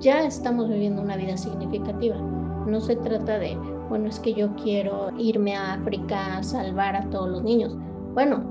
ya 0.00 0.24
estamos 0.24 0.68
viviendo 0.68 1.00
una 1.00 1.16
vida 1.16 1.36
significativa. 1.36 2.16
No 2.66 2.80
se 2.80 2.96
trata 2.96 3.38
de, 3.38 3.56
bueno, 3.88 4.08
es 4.08 4.18
que 4.18 4.34
yo 4.34 4.56
quiero 4.56 5.12
irme 5.16 5.54
a 5.54 5.74
África 5.74 6.38
a 6.38 6.42
salvar 6.42 6.96
a 6.96 7.08
todos 7.08 7.30
los 7.30 7.44
niños. 7.44 7.76
Bueno, 8.14 8.42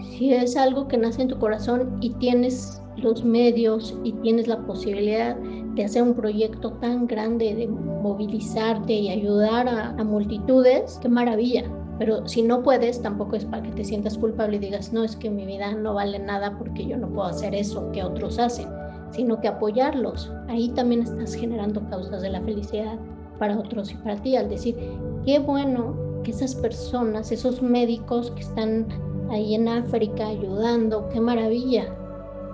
si 0.00 0.32
es 0.32 0.56
algo 0.56 0.88
que 0.88 0.96
nace 0.96 1.20
en 1.20 1.28
tu 1.28 1.38
corazón 1.38 1.98
y 2.00 2.14
tienes 2.14 2.81
los 2.96 3.24
medios 3.24 3.98
y 4.04 4.12
tienes 4.12 4.46
la 4.46 4.58
posibilidad 4.58 5.36
de 5.36 5.84
hacer 5.84 6.02
un 6.02 6.14
proyecto 6.14 6.72
tan 6.74 7.06
grande, 7.06 7.54
de 7.54 7.66
movilizarte 7.66 8.92
y 8.92 9.08
ayudar 9.08 9.68
a, 9.68 10.04
multitudes, 10.04 10.98
qué 11.00 11.08
maravilla. 11.08 11.64
Pero 11.98 12.26
si 12.26 12.42
no 12.42 12.62
puedes, 12.62 13.00
tampoco 13.00 13.36
es 13.36 13.44
para 13.44 13.62
que 13.62 13.70
te 13.70 13.84
sientas 13.84 14.18
culpable 14.18 14.56
y 14.56 14.60
digas, 14.60 14.92
no, 14.92 15.04
es 15.04 15.16
que 15.16 15.30
mi 15.30 15.46
vida 15.46 15.72
no 15.74 15.94
vale 15.94 16.18
nada 16.18 16.58
porque 16.58 16.86
yo 16.86 16.96
no 16.96 17.08
puedo 17.08 17.28
hacer 17.28 17.54
eso 17.54 17.90
que 17.92 18.02
otros 18.02 18.38
hacen, 18.38 18.68
sino 19.10 19.40
que 19.40 19.48
apoyarlos. 19.48 20.32
Ahí 20.48 20.68
también 20.70 21.02
estás 21.02 21.34
generando 21.34 21.88
causas 21.88 22.22
de 22.22 22.30
la 22.30 22.40
felicidad 22.40 22.98
para 23.38 23.58
otros 23.58 23.92
y 23.92 23.94
para 23.94 24.16
ti, 24.16 24.36
al 24.36 24.48
decir, 24.48 24.76
qué 25.24 25.38
bueno 25.38 25.94
que 26.22 26.32
esas 26.32 26.54
personas, 26.54 27.32
esos 27.32 27.62
médicos 27.62 28.30
que 28.32 28.40
están 28.40 28.86
ahí 29.30 29.54
en 29.54 29.68
África 29.68 30.28
ayudando, 30.28 31.08
qué 31.08 31.20
maravilla, 31.20 31.94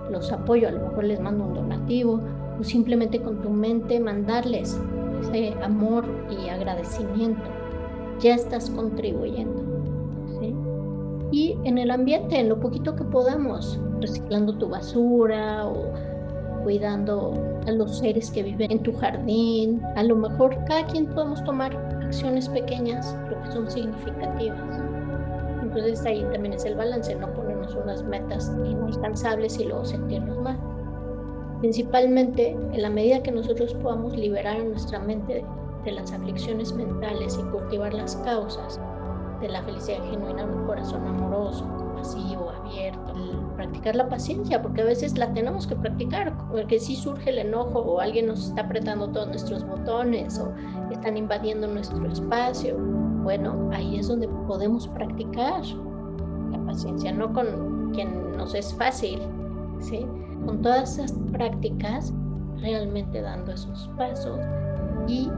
los 0.09 0.31
apoyo, 0.31 0.67
a 0.67 0.71
lo 0.71 0.89
mejor 0.89 1.03
les 1.03 1.19
mando 1.19 1.45
un 1.45 1.53
donativo 1.53 2.19
o 2.59 2.63
simplemente 2.63 3.21
con 3.21 3.41
tu 3.41 3.49
mente 3.49 3.99
mandarles 3.99 4.79
ese 5.21 5.53
amor 5.63 6.05
y 6.29 6.49
agradecimiento. 6.49 7.43
Ya 8.19 8.35
estás 8.35 8.69
contribuyendo. 8.69 9.63
Y 11.31 11.55
en 11.63 11.77
el 11.77 11.91
ambiente, 11.91 12.39
en 12.39 12.49
lo 12.49 12.59
poquito 12.59 12.95
que 12.95 13.03
podamos, 13.03 13.79
reciclando 14.01 14.57
tu 14.57 14.67
basura 14.67 15.67
o 15.67 15.91
cuidando 16.63 17.33
a 17.67 17.71
los 17.71 17.99
seres 17.99 18.31
que 18.31 18.43
viven 18.43 18.71
en 18.71 18.79
tu 18.79 18.93
jardín. 18.93 19.81
A 19.95 20.03
lo 20.03 20.15
mejor 20.15 20.57
cada 20.65 20.85
quien 20.87 21.05
podemos 21.05 21.43
tomar 21.43 21.75
acciones 22.03 22.49
pequeñas, 22.49 23.15
pero 23.27 23.41
que 23.43 23.51
son 23.51 23.69
significativas. 23.69 24.59
Entonces 25.61 26.03
ahí 26.05 26.25
también 26.31 26.53
es 26.53 26.65
el 26.65 26.75
balance, 26.75 27.15
no 27.15 27.27
ponernos 27.69 27.75
unas 27.75 28.03
metas 28.03 28.51
inalcanzables 28.65 29.59
y 29.59 29.65
luego 29.65 29.85
sentirnos 29.85 30.37
mal. 30.39 30.59
Principalmente 31.59 32.51
en 32.51 32.81
la 32.81 32.89
medida 32.89 33.21
que 33.21 33.31
nosotros 33.31 33.73
podamos 33.75 34.15
liberar 34.15 34.63
nuestra 34.63 34.99
mente 34.99 35.45
de 35.83 35.91
las 35.91 36.11
aflicciones 36.11 36.73
mentales 36.73 37.37
y 37.37 37.49
cultivar 37.49 37.93
las 37.93 38.15
causas 38.17 38.79
de 39.41 39.49
la 39.49 39.61
felicidad 39.63 40.03
genuina 40.09 40.43
un 40.43 40.65
corazón 40.65 41.05
amoroso, 41.07 41.65
compasivo, 41.77 42.49
abierto, 42.49 43.13
practicar 43.55 43.95
la 43.95 44.09
paciencia, 44.09 44.61
porque 44.61 44.81
a 44.81 44.85
veces 44.85 45.17
la 45.17 45.33
tenemos 45.33 45.67
que 45.67 45.75
practicar, 45.75 46.37
porque 46.49 46.79
si 46.79 46.95
surge 46.95 47.29
el 47.29 47.39
enojo 47.39 47.79
o 47.79 47.99
alguien 47.99 48.27
nos 48.27 48.49
está 48.49 48.63
apretando 48.63 49.09
todos 49.09 49.27
nuestros 49.27 49.65
botones 49.65 50.39
o 50.39 50.53
están 50.91 51.17
invadiendo 51.17 51.67
nuestro 51.67 52.05
espacio, 52.07 52.77
bueno, 52.77 53.69
ahí 53.73 53.97
es 53.97 54.07
donde 54.07 54.27
podemos 54.47 54.87
practicar 54.89 55.61
la 56.51 56.59
paciencia, 56.65 57.11
no 57.11 57.33
con 57.33 57.91
quien 57.93 58.35
nos 58.37 58.53
es 58.55 58.73
fácil, 58.73 59.19
¿sí? 59.79 60.05
Con 60.45 60.61
todas 60.61 60.97
esas 60.97 61.13
prácticas, 61.31 62.13
realmente 62.61 63.21
dando 63.21 63.51
esos 63.51 63.89
pasos 63.97 64.39
y 65.07 65.29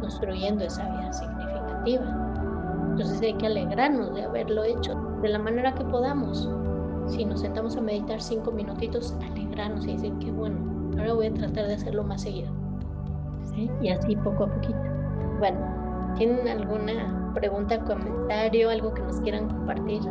construyendo 0.00 0.64
esa 0.64 0.88
vida 0.88 1.12
significativa. 1.12 2.30
Entonces 2.90 3.20
hay 3.22 3.34
que 3.34 3.46
alegrarnos 3.46 4.14
de 4.14 4.24
haberlo 4.24 4.64
hecho 4.64 4.94
de 5.22 5.28
la 5.28 5.38
manera 5.38 5.74
que 5.74 5.84
podamos. 5.84 6.50
Si 7.06 7.24
nos 7.24 7.40
sentamos 7.40 7.76
a 7.76 7.80
meditar 7.80 8.20
cinco 8.20 8.50
minutitos, 8.52 9.16
alegrarnos 9.30 9.86
y 9.86 9.92
decir 9.92 10.12
que 10.18 10.30
bueno, 10.30 10.58
ahora 10.98 11.14
voy 11.14 11.26
a 11.26 11.34
tratar 11.34 11.66
de 11.66 11.74
hacerlo 11.74 12.04
más 12.04 12.22
seguido. 12.22 12.50
Y 13.82 13.88
así 13.88 14.16
poco 14.16 14.44
a 14.44 14.46
poquito. 14.48 14.78
Bueno, 15.38 15.58
¿tienen 16.16 16.48
alguna 16.48 17.19
pregunta, 17.32 17.78
comentario, 17.84 18.70
algo 18.70 18.94
que 18.94 19.02
nos 19.02 19.20
quieran 19.20 19.48
compartir? 19.48 20.02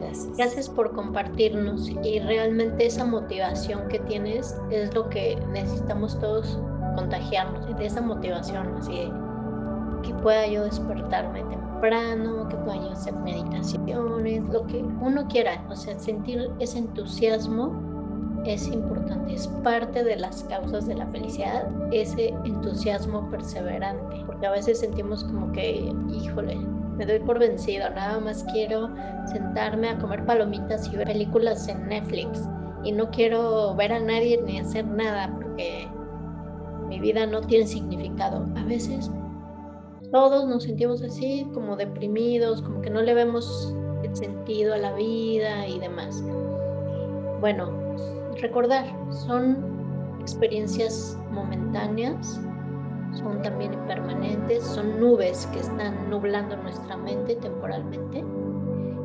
Gracias. 0.00 0.36
Gracias 0.36 0.68
por 0.68 0.92
compartirnos 0.92 1.88
y 1.88 2.20
realmente 2.20 2.86
esa 2.86 3.04
motivación 3.04 3.88
que 3.88 3.98
tienes 4.00 4.56
es 4.70 4.94
lo 4.94 5.08
que 5.08 5.36
necesitamos 5.52 6.18
todos 6.18 6.58
contagiarnos 6.96 7.76
de 7.76 7.86
esa 7.86 8.00
motivación, 8.00 8.74
así 8.76 9.10
que 10.02 10.12
pueda 10.14 10.46
yo 10.46 10.64
despertarme 10.64 11.42
temprano, 11.44 12.48
que 12.48 12.56
pueda 12.56 12.76
yo 12.76 12.90
hacer 12.90 13.14
meditaciones, 13.14 14.42
lo 14.50 14.66
que 14.66 14.84
uno 15.00 15.26
quiera, 15.28 15.64
o 15.70 15.76
sea, 15.76 15.98
sentir 15.98 16.50
ese 16.58 16.78
entusiasmo 16.78 17.91
es 18.44 18.68
importante, 18.68 19.34
es 19.34 19.46
parte 19.62 20.02
de 20.04 20.16
las 20.16 20.44
causas 20.44 20.86
de 20.86 20.94
la 20.94 21.06
felicidad, 21.06 21.68
ese 21.92 22.28
entusiasmo 22.44 23.30
perseverante, 23.30 24.22
porque 24.26 24.46
a 24.46 24.50
veces 24.50 24.80
sentimos 24.80 25.24
como 25.24 25.52
que, 25.52 25.92
híjole, 26.10 26.56
me 26.96 27.06
doy 27.06 27.20
por 27.20 27.38
vencido, 27.38 27.88
nada 27.90 28.20
más 28.20 28.44
quiero 28.52 28.90
sentarme 29.26 29.88
a 29.88 29.98
comer 29.98 30.24
palomitas 30.26 30.92
y 30.92 30.96
ver 30.96 31.08
películas 31.08 31.66
en 31.68 31.86
Netflix 31.88 32.42
y 32.84 32.92
no 32.92 33.10
quiero 33.10 33.74
ver 33.74 33.92
a 33.92 34.00
nadie 34.00 34.40
ni 34.44 34.58
hacer 34.58 34.86
nada 34.86 35.32
porque 35.40 35.88
mi 36.88 36.98
vida 37.00 37.26
no 37.26 37.40
tiene 37.40 37.66
significado. 37.66 38.46
A 38.56 38.64
veces 38.64 39.10
todos 40.10 40.46
nos 40.46 40.64
sentimos 40.64 41.02
así, 41.02 41.46
como 41.54 41.76
deprimidos, 41.76 42.60
como 42.60 42.82
que 42.82 42.90
no 42.90 43.00
le 43.00 43.14
vemos 43.14 43.74
el 44.02 44.14
sentido 44.14 44.74
a 44.74 44.78
la 44.78 44.92
vida 44.92 45.66
y 45.66 45.78
demás. 45.78 46.22
Bueno, 47.40 47.72
recordar, 48.40 48.86
son 49.10 50.16
experiencias 50.20 51.18
momentáneas, 51.30 52.40
son 53.14 53.42
también 53.42 53.74
impermanentes, 53.74 54.64
son 54.64 54.98
nubes 55.00 55.46
que 55.52 55.60
están 55.60 56.08
nublando 56.08 56.56
nuestra 56.56 56.96
mente 56.96 57.36
temporalmente. 57.36 58.24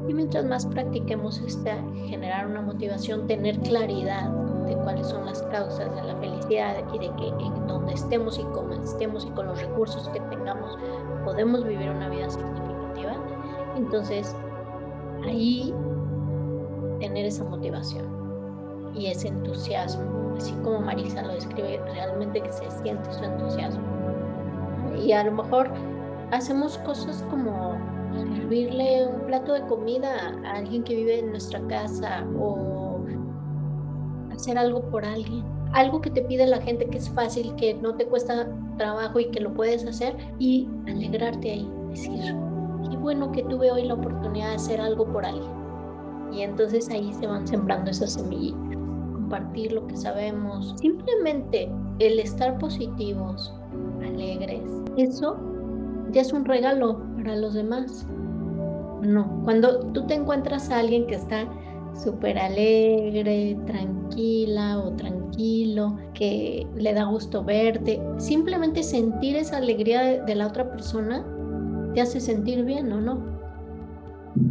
Y 0.07 0.13
mientras 0.13 0.45
más 0.45 0.65
practiquemos 0.65 1.39
esta, 1.39 1.75
generar 2.05 2.47
una 2.47 2.61
motivación, 2.61 3.27
tener 3.27 3.59
claridad 3.59 4.29
de 4.65 4.75
cuáles 4.77 5.07
son 5.07 5.25
las 5.25 5.41
causas 5.43 5.93
de 5.95 6.03
la 6.03 6.15
felicidad 6.17 6.75
y 6.93 6.99
de 6.99 7.09
que 7.15 7.27
en 7.27 7.67
donde 7.67 7.93
estemos 7.93 8.39
y 8.39 8.43
como 8.43 8.73
estemos 8.73 9.25
y 9.25 9.29
con 9.31 9.47
los 9.47 9.61
recursos 9.61 10.07
que 10.09 10.19
tengamos 10.21 10.77
podemos 11.25 11.65
vivir 11.65 11.89
una 11.89 12.09
vida 12.09 12.29
significativa, 12.29 13.15
entonces 13.75 14.33
ahí 15.25 15.73
tener 16.99 17.25
esa 17.25 17.43
motivación 17.43 18.16
y 18.97 19.07
ese 19.07 19.29
entusiasmo, 19.29 20.33
así 20.37 20.53
como 20.63 20.81
Marisa 20.81 21.21
lo 21.21 21.33
describe, 21.33 21.79
realmente 21.93 22.41
se 22.51 22.69
siente 22.81 23.13
su 23.13 23.23
entusiasmo. 23.23 23.83
Y 25.03 25.11
a 25.11 25.23
lo 25.23 25.31
mejor 25.31 25.69
hacemos 26.31 26.77
cosas 26.79 27.23
como 27.29 27.77
servirle 28.13 29.07
un 29.07 29.27
plato 29.27 29.53
de 29.53 29.61
comida 29.61 30.35
a 30.45 30.57
alguien 30.57 30.83
que 30.83 30.95
vive 30.95 31.19
en 31.19 31.31
nuestra 31.31 31.59
casa 31.67 32.25
o 32.39 32.99
hacer 34.31 34.57
algo 34.57 34.81
por 34.89 35.05
alguien. 35.05 35.43
Algo 35.73 35.99
que 36.01 36.09
te 36.09 36.21
pide 36.21 36.47
la 36.47 36.61
gente 36.61 36.87
que 36.87 36.97
es 36.97 37.09
fácil, 37.09 37.53
que 37.55 37.73
no 37.73 37.95
te 37.95 38.05
cuesta 38.05 38.47
trabajo 38.77 39.19
y 39.19 39.29
que 39.31 39.41
lo 39.41 39.53
puedes 39.53 39.85
hacer 39.85 40.15
y 40.39 40.67
alegrarte 40.87 41.51
ahí. 41.51 41.71
Decir, 41.89 42.35
qué 42.89 42.97
bueno 42.97 43.31
que 43.31 43.43
tuve 43.43 43.71
hoy 43.71 43.83
la 43.83 43.95
oportunidad 43.95 44.49
de 44.49 44.55
hacer 44.55 44.79
algo 44.79 45.05
por 45.05 45.25
alguien. 45.25 45.51
Y 46.31 46.41
entonces 46.41 46.89
ahí 46.89 47.13
se 47.13 47.27
van 47.27 47.45
sembrando 47.47 47.91
esas 47.91 48.13
semillitas. 48.13 48.76
Compartir 49.27 49.73
lo 49.73 49.85
que 49.87 49.97
sabemos. 49.97 50.73
Simplemente 50.79 51.69
el 51.99 52.17
estar 52.17 52.57
positivos, 52.59 53.53
alegres. 54.01 54.63
Eso 54.95 55.35
ya 56.11 56.21
es 56.21 56.31
un 56.31 56.45
regalo 56.45 57.01
para 57.17 57.35
los 57.35 57.53
demás. 57.53 58.07
No, 59.01 59.41
cuando 59.43 59.79
tú 59.87 60.07
te 60.07 60.13
encuentras 60.13 60.69
a 60.69 60.79
alguien 60.79 61.07
que 61.07 61.15
está 61.15 61.45
súper 61.93 62.39
alegre, 62.39 63.57
tranquila 63.65 64.79
o 64.79 64.93
tranquilo, 64.93 65.97
que 66.13 66.65
le 66.75 66.93
da 66.93 67.03
gusto 67.03 67.43
verte. 67.43 68.01
Simplemente 68.19 68.81
sentir 68.81 69.35
esa 69.35 69.57
alegría 69.57 70.23
de, 70.23 70.35
la 70.35 70.47
otra 70.47 70.71
persona 70.71 71.25
te 71.93 71.99
hace 71.99 72.21
sentir 72.21 72.63
bien 72.63 72.89
o 72.93 73.01
no. 73.01 73.19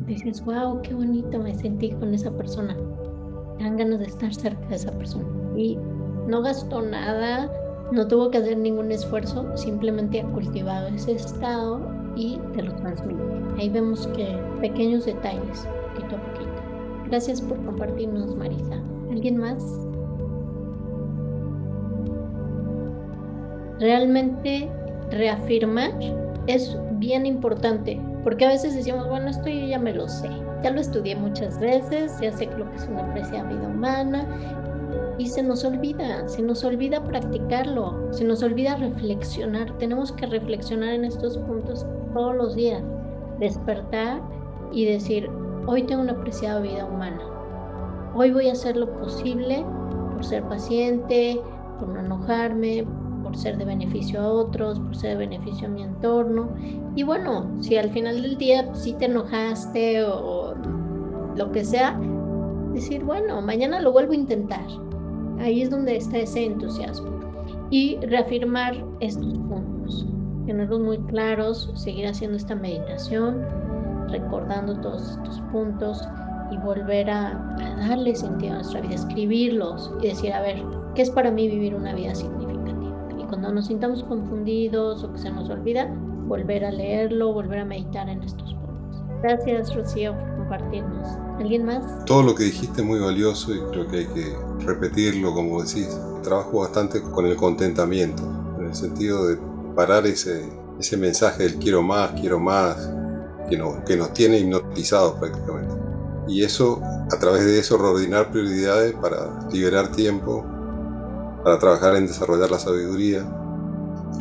Dices, 0.07 0.45
wow, 0.45 0.83
qué 0.83 0.93
bonito 0.93 1.39
me 1.39 1.55
sentí 1.55 1.93
con 1.93 2.13
esa 2.13 2.31
persona. 2.37 2.77
Dan 3.67 3.79
ganas 3.79 3.99
de 3.99 4.05
estar 4.05 4.33
cerca 4.33 4.65
de 4.69 4.77
esa 4.77 4.93
persona. 4.93 5.27
Y 5.57 5.77
no 6.29 6.41
gastó 6.41 6.83
nada, 6.83 7.51
no 7.91 8.07
tuvo 8.07 8.31
que 8.31 8.39
hacer 8.39 8.57
ningún 8.57 8.93
esfuerzo, 8.93 9.45
simplemente 9.57 10.21
ha 10.21 10.25
cultivado 10.27 10.87
ese 10.87 11.13
estado 11.13 11.81
y 12.15 12.39
te 12.55 12.63
lo 12.63 12.73
transmite. 12.77 13.21
Ahí 13.59 13.69
vemos 13.69 14.07
que 14.15 14.39
pequeños 14.61 15.05
detalles, 15.05 15.67
poquito 15.97 16.15
a 16.15 16.21
poquito. 16.21 16.53
Gracias 17.09 17.41
por 17.41 17.61
compartirnos, 17.65 18.37
Marisa. 18.37 18.81
¿Alguien 19.11 19.37
más? 19.37 19.61
Realmente 23.81 24.71
reafirmar 25.11 25.91
es 26.47 26.79
bien 26.99 27.27
importante, 27.27 28.01
porque 28.23 28.45
a 28.45 28.49
veces 28.51 28.77
decimos, 28.77 29.09
bueno, 29.09 29.29
esto 29.29 29.49
yo 29.49 29.67
ya 29.67 29.81
me 29.81 29.93
lo 29.93 30.07
sé, 30.07 30.31
ya 30.63 30.71
lo 30.71 30.81
estudié 30.81 31.17
muchas 31.17 31.59
veces, 31.59 32.19
ya 32.21 32.33
sé 32.33 32.47
lo 32.57 32.71
que 32.71 32.77
es 32.77 32.89
una 32.89 33.13
preciada 33.13 33.49
vida 33.49 33.69
humana, 33.69 34.27
y 35.19 35.29
se 35.29 35.43
nos 35.43 35.65
olvida, 35.65 36.29
se 36.29 36.43
nos 36.43 36.63
olvida 36.65 37.03
practicarlo, 37.03 38.13
se 38.13 38.25
nos 38.25 38.43
olvida 38.43 38.77
reflexionar. 38.77 39.77
Tenemos 39.79 40.13
que 40.13 40.27
reflexionar 40.27 40.91
en 40.91 41.07
estos 41.07 41.39
puntos 41.39 41.87
todos 42.13 42.35
los 42.35 42.55
días, 42.55 42.83
despertar 43.39 44.21
y 44.73 44.85
decir, 44.85 45.31
Hoy 45.69 45.83
tengo 45.83 46.03
una 46.03 46.13
apreciada 46.13 46.61
vida 46.61 46.85
humana. 46.85 47.21
Hoy 48.15 48.31
voy 48.31 48.49
a 48.49 48.53
hacer 48.53 48.77
lo 48.77 48.89
posible 49.01 49.67
por 50.13 50.25
ser 50.25 50.45
paciente, 50.45 51.41
por 51.81 51.89
no 51.89 51.99
enojarme, 51.99 52.87
por 53.27 53.37
ser 53.37 53.59
de 53.59 53.65
beneficio 53.65 54.21
a 54.21 54.29
otros, 54.29 54.79
por 54.79 54.95
ser 54.95 55.19
de 55.19 55.27
beneficio 55.27 55.67
a 55.67 55.71
mi 55.71 55.83
entorno. 55.83 56.49
Y 56.95 57.03
bueno, 57.03 57.51
si 57.61 57.77
al 57.77 57.91
final 57.91 58.23
del 58.23 58.39
día 58.39 58.73
sí 58.73 58.93
te 58.93 59.07
enojaste 59.07 60.05
o, 60.05 60.55
lo 61.35 61.51
que 61.51 61.65
sea, 61.65 61.99
decir, 62.73 63.03
bueno, 63.03 63.43
mañana 63.43 63.81
lo 63.81 63.91
vuelvo 63.91 64.13
a 64.13 64.15
intentar. 64.15 64.65
Ahí 65.41 65.61
es 65.61 65.71
donde 65.71 65.97
está 65.97 66.19
ese 66.19 66.45
entusiasmo. 66.45 67.19
Y 67.69 67.97
reafirmar 67.97 68.77
estos 69.01 69.37
puntos, 69.39 70.07
tenerlos 70.47 70.81
muy 70.81 70.99
claros, 70.99 71.73
seguir 71.75 72.07
haciendo 72.07 72.37
esta 72.37 72.55
meditación, 72.55 73.43
recordando 74.09 74.81
todos 74.81 75.11
estos 75.11 75.41
puntos 75.51 76.01
y 76.53 76.59
volver 76.59 77.11
a, 77.11 77.57
darle 77.89 78.15
sentido 78.15 78.53
a 78.53 78.57
nuestra 78.59 78.81
vida, 78.81 78.95
escribirlos 78.95 79.93
y 80.01 80.07
decir, 80.07 80.33
a 80.33 80.43
ver, 80.43 80.63
¿qué 80.95 81.03
es 81.03 81.11
para 81.11 81.33
mí 81.33 81.49
vivir 81.49 81.75
una 81.75 81.93
vida 81.93 82.15
significativa? 82.15 82.46
Cuando 83.29 83.53
nos 83.53 83.67
sintamos 83.67 84.03
confundidos 84.05 85.03
o 85.03 85.13
que 85.13 85.19
se 85.19 85.31
nos 85.31 85.49
olvida, 85.51 85.91
volver 86.27 86.65
a 86.65 86.71
leerlo, 86.71 87.33
volver 87.33 87.61
a 87.61 87.65
meditar 87.65 88.09
en 88.09 88.23
estos 88.23 88.55
puntos. 88.55 89.03
Gracias, 89.23 89.75
Rocío, 89.75 90.17
por 90.17 90.37
compartirnos. 90.37 91.09
¿Alguien 91.39 91.65
más? 91.65 92.05
Todo 92.05 92.23
lo 92.23 92.35
que 92.35 92.45
dijiste 92.45 92.83
es 92.83 92.87
muy 92.87 93.01
valioso 93.01 93.55
y 93.55 93.61
creo 93.71 93.89
que 93.89 93.99
hay 93.99 94.07
que 94.07 94.37
repetirlo, 94.65 95.35
como 95.35 95.63
decís. 95.63 95.89
Trabajo 96.23 96.61
bastante 96.61 97.01
con 97.01 97.27
el 97.27 97.37
contentamiento, 97.37 98.23
en 98.59 98.67
el 98.67 98.75
sentido 98.75 99.27
de 99.27 99.39
parar 99.75 100.07
ese, 100.07 100.49
ese 100.79 100.97
mensaje 100.97 101.45
del 101.45 101.57
quiero 101.57 101.83
más, 101.83 102.13
quiero 102.21 102.39
más, 102.39 102.91
que, 103.49 103.57
no, 103.57 103.85
que 103.85 103.97
nos 103.97 104.13
tiene 104.13 104.39
hipnotizados 104.39 105.19
prácticamente. 105.19 105.75
Y 106.29 106.43
eso, 106.43 106.81
a 106.83 107.19
través 107.19 107.45
de 107.45 107.59
eso, 107.59 107.79
reordinar 107.79 108.31
prioridades 108.31 108.95
para 108.95 109.49
liberar 109.53 109.93
tiempo, 109.93 110.45
para 111.47 111.61
trabajar 111.61 111.95
en 111.95 112.09
desarrollar 112.09 112.51
la 112.51 112.59
sabiduría, 112.59 113.21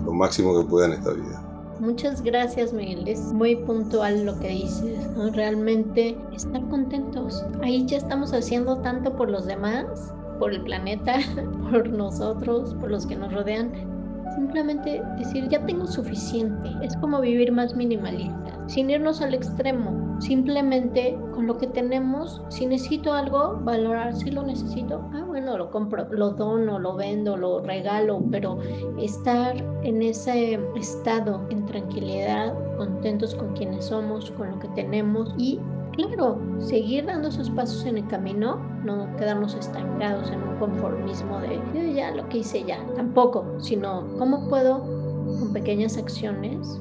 lo 0.06 0.14
máximo 0.14 0.62
que 0.62 0.70
pueda 0.70 0.86
en 0.86 0.94
esta 0.94 1.12
vida. 1.12 1.42
Muchas 1.80 2.22
gracias, 2.22 2.72
Miguel. 2.72 3.08
Es 3.08 3.34
muy 3.34 3.56
puntual 3.56 4.28
lo 4.28 4.38
que 4.38 4.50
dices. 4.50 5.00
Realmente 5.34 6.16
estar 6.36 6.62
contentos. 6.70 7.44
Ahí 7.64 7.84
ya 7.88 7.98
estamos 7.98 8.32
haciendo 8.32 8.78
tanto 8.78 9.16
por 9.16 9.32
los 9.32 9.48
demás, 9.48 10.14
por 10.38 10.54
el 10.54 10.62
planeta, 10.62 11.16
por 11.72 11.90
nosotros, 11.90 12.76
por 12.76 12.92
los 12.92 13.08
que 13.08 13.16
nos 13.16 13.34
rodean, 13.34 13.72
Simplemente 14.36 15.02
decir, 15.18 15.48
ya 15.50 15.66
tengo 15.66 15.88
suficiente. 15.88 16.70
Es 16.84 16.96
como 16.98 17.22
vivir 17.22 17.52
más 17.52 17.76
minimalista, 17.76 18.60
sin 18.68 18.90
irnos 18.90 19.22
al 19.22 19.34
extremo. 19.34 20.05
Simplemente 20.20 21.18
con 21.34 21.46
lo 21.46 21.58
que 21.58 21.68
tenemos, 21.68 22.42
si 22.50 22.66
necesito 22.66 23.14
algo, 23.14 23.60
valorar 23.62 24.16
si 24.16 24.32
lo 24.32 24.44
necesito. 24.44 25.02
Ah, 25.14 25.24
bueno, 25.26 25.58
lo 25.58 25.72
compro, 25.72 26.08
lo 26.10 26.32
dono, 26.32 26.80
lo 26.80 26.96
vendo, 26.96 27.36
lo 27.36 27.60
regalo, 27.60 28.24
pero 28.32 28.58
estar 28.98 29.56
en 29.84 30.02
ese 30.02 30.60
estado, 30.76 31.46
en 31.50 31.66
tranquilidad, 31.66 32.54
contentos 32.78 33.36
con 33.36 33.54
quienes 33.54 33.86
somos, 33.86 34.32
con 34.32 34.52
lo 34.52 34.60
que 34.60 34.70
tenemos 34.70 35.34
y 35.38 35.60
claro, 35.96 36.40
seguir 36.60 37.06
dando 37.06 37.30
esos 37.30 37.50
pasos 37.50 37.86
en 37.86 37.98
el 37.98 38.08
camino, 38.08 38.58
no 38.84 39.16
quedarnos 39.18 39.56
estancados 39.56 40.30
en 40.32 40.42
un 40.42 40.58
conformismo 40.58 41.40
de 41.40 41.60
yo 41.74 41.94
ya 41.94 42.12
lo 42.12 42.28
que 42.30 42.40
hice 42.40 42.64
ya, 42.64 42.86
tampoco, 42.96 43.46
sino 43.60 44.06
cómo 44.18 44.48
puedo 44.50 44.80
con 44.80 45.54
pequeñas 45.54 45.98
acciones 45.98 46.80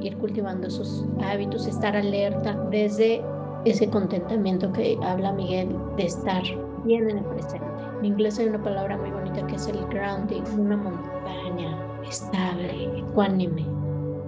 ir 0.00 0.16
cultivando 0.18 0.68
esos 0.68 1.04
hábitos, 1.22 1.66
estar 1.66 1.96
alerta 1.96 2.54
desde 2.70 3.22
ese 3.64 3.88
contentamiento 3.88 4.72
que 4.72 4.98
habla 5.02 5.32
Miguel 5.32 5.76
de 5.96 6.04
estar 6.06 6.42
bien 6.84 7.10
en 7.10 7.18
el 7.18 7.24
presente. 7.24 7.66
En 7.98 8.04
inglés 8.04 8.38
hay 8.38 8.46
una 8.46 8.62
palabra 8.62 8.96
muy 8.96 9.10
bonita 9.10 9.46
que 9.46 9.56
es 9.56 9.66
el 9.66 9.84
grounding, 9.86 10.42
una 10.58 10.76
montaña 10.76 11.76
estable, 12.08 12.98
ecuánime, 12.98 13.66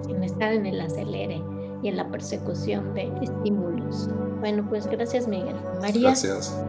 sin 0.04 0.22
estar 0.24 0.52
en 0.52 0.66
el 0.66 0.80
acelere 0.80 1.40
y 1.82 1.88
en 1.88 1.96
la 1.96 2.08
persecución 2.08 2.94
de 2.94 3.12
estímulos. 3.22 4.08
Bueno, 4.40 4.66
pues 4.68 4.86
gracias 4.86 5.28
Miguel. 5.28 5.56
María. 5.80 6.08
Gracias. 6.08 6.60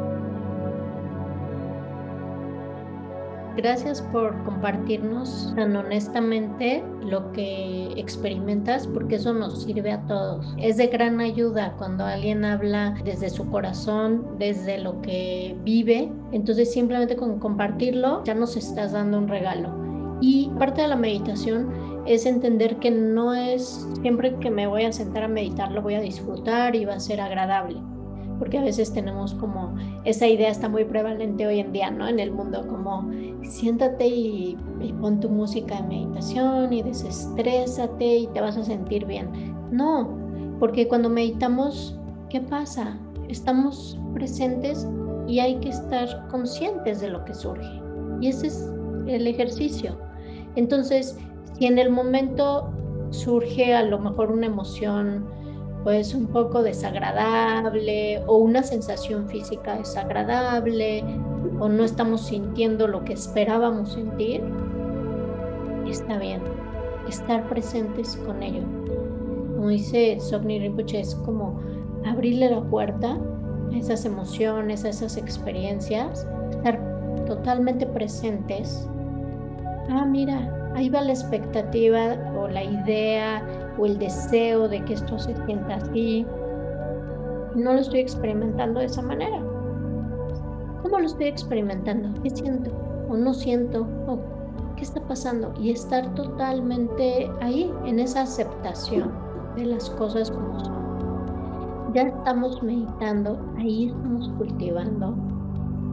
Gracias 3.62 4.02
por 4.02 4.42
compartirnos 4.46 5.52
tan 5.54 5.76
honestamente 5.76 6.82
lo 7.04 7.34
que 7.34 7.92
experimentas, 7.98 8.88
porque 8.88 9.16
eso 9.16 9.34
nos 9.34 9.64
sirve 9.64 9.92
a 9.92 10.00
todos. 10.08 10.56
Es 10.58 10.78
de 10.78 10.88
gran 10.88 11.20
ayuda 11.20 11.76
cuando 11.78 12.06
alguien 12.06 12.46
habla 12.46 12.96
desde 13.04 13.30
su 13.30 13.50
corazón, 13.50 14.38
desde 14.38 14.78
lo 14.78 15.02
que 15.02 15.58
vive. 15.66 16.10
Entonces 16.32 16.72
simplemente 16.72 17.18
con 17.18 17.38
compartirlo 17.38 18.24
ya 18.24 18.34
nos 18.34 18.56
estás 18.56 18.94
dando 18.94 19.18
un 19.18 19.28
regalo. 19.28 19.74
Y 20.22 20.50
parte 20.58 20.84
de 20.84 20.88
la 20.88 20.96
meditación 20.96 21.68
es 22.06 22.26
entender 22.26 22.78
que 22.78 22.92
no 22.92 23.34
es 23.34 23.86
siempre 24.02 24.38
que 24.38 24.52
me 24.52 24.68
voy 24.68 24.86
a 24.86 24.94
sentar 24.94 25.24
a 25.24 25.28
meditar 25.28 25.74
lo 25.74 25.82
voy 25.82 25.96
a 25.96 26.00
disfrutar 26.00 26.78
y 26.78 26.86
va 26.86 26.94
a 26.94 27.00
ser 27.02 27.20
agradable. 27.20 27.82
Porque 28.40 28.58
a 28.58 28.64
veces 28.64 28.94
tenemos 28.94 29.34
como 29.36 29.76
esa 30.06 30.28
idea 30.28 30.50
está 30.50 30.70
muy 30.70 30.86
prevalente 30.86 31.46
hoy 31.46 31.60
en 31.60 31.74
día, 31.74 31.92
¿no? 31.92 32.08
En 32.08 32.20
el 32.20 32.32
mundo, 32.32 32.66
como 32.68 33.10
siéntate 33.44 34.08
y, 34.08 34.58
y 34.82 34.94
pon 34.94 35.20
tu 35.20 35.30
música 35.30 35.82
de 35.82 35.88
meditación 35.88 36.72
y 36.72 36.82
desestrésate 36.82 38.18
y 38.18 38.28
te 38.28 38.42
vas 38.42 38.58
a 38.58 38.64
sentir 38.64 39.06
bien. 39.06 39.30
No, 39.72 40.10
porque 40.60 40.88
cuando 40.88 41.10
meditamos, 41.10 42.00
¿qué 42.30 42.42
pasa? 42.42 42.98
Estamos 43.28 44.00
presentes 44.14 44.88
y 45.28 45.40
hay 45.40 45.56
que 45.58 45.70
estar 45.70 46.28
conscientes 46.30 47.02
de 47.02 47.10
lo 47.10 47.24
que 47.26 47.36
surge. 47.36 47.82
Y 48.20 48.30
ese 48.30 48.48
es 48.48 48.70
el 49.08 49.28
ejercicio. 49.28 49.98
Entonces, 50.56 51.18
si 51.58 51.66
en 51.66 51.78
el 51.78 51.92
momento 51.92 52.72
surge 53.12 53.74
a 53.74 53.84
lo 53.84 54.00
mejor 54.00 54.32
una 54.32 54.48
emoción 54.48 55.26
pues 55.84 56.14
un 56.14 56.28
poco 56.28 56.62
desagradable 56.62 58.22
o 58.28 58.38
una 58.38 58.64
sensación 58.64 59.28
física 59.28 59.78
desagradable 59.78 61.04
o 61.60 61.70
no 61.70 61.84
estamos 61.84 62.28
sintiendo 62.28 62.88
lo 62.88 63.04
que 63.04 63.14
esperábamos 63.14 63.94
sentir, 63.94 64.42
está 65.88 66.18
bien, 66.18 66.42
estar 67.08 67.48
presentes 67.50 68.16
con 68.26 68.44
ello. 68.44 68.64
Como 69.56 69.70
dice 69.70 70.20
Sogni 70.20 70.60
Rinpoche, 70.60 71.02
es 71.02 71.16
como 71.16 71.60
abrirle 72.06 72.50
la 72.50 72.62
puerta 72.62 73.18
a 73.72 73.78
esas 73.78 74.06
emociones, 74.06 74.86
a 74.86 74.90
esas 74.90 75.18
experiencias, 75.18 76.28
estar 76.52 76.80
totalmente 77.26 77.86
presentes. 77.86 78.88
Ah, 79.90 80.06
mira, 80.06 80.59
ahí 80.76 80.90
va 80.90 81.02
la 81.02 81.12
expectativa 81.12 82.16
o 82.38 82.48
la 82.48 82.64
idea 82.64 83.44
o 83.78 83.86
el 83.86 83.98
deseo 83.98 84.68
de 84.68 84.84
que 84.86 84.94
esto 84.94 85.18
se 85.18 85.36
sienta 85.46 85.76
así. 85.76 86.26
No 87.56 87.74
lo 87.74 87.80
estoy 87.80 88.00
experimentando 88.00 88.80
de 88.80 88.88
esa 88.88 89.02
manera. 89.02 89.40
¿Cómo 90.82 91.00
lo 91.00 91.06
estoy 91.06 91.28
experimentando? 91.28 92.22
¿Qué 92.22 92.30
siento? 92.30 92.72
¿O 93.10 93.18
no 93.18 93.34
siento? 93.34 93.88
¿O 94.08 94.20
qué 94.76 94.84
está 94.84 95.02
pasando? 95.02 95.54
Y 95.60 95.72
estar 95.72 96.14
totalmente 96.16 97.30
ahí, 97.42 97.72
en 97.86 98.00
esa 98.00 98.22
aceptación 98.22 99.12
de 99.56 99.66
las 99.66 99.90
cosas 99.92 100.32
como 100.32 100.60
son. 100.60 101.94
Ya 101.94 102.04
estamos 102.04 102.62
meditando, 102.62 103.40
ahí 103.58 103.88
estamos 103.88 104.30
cultivando 104.38 105.16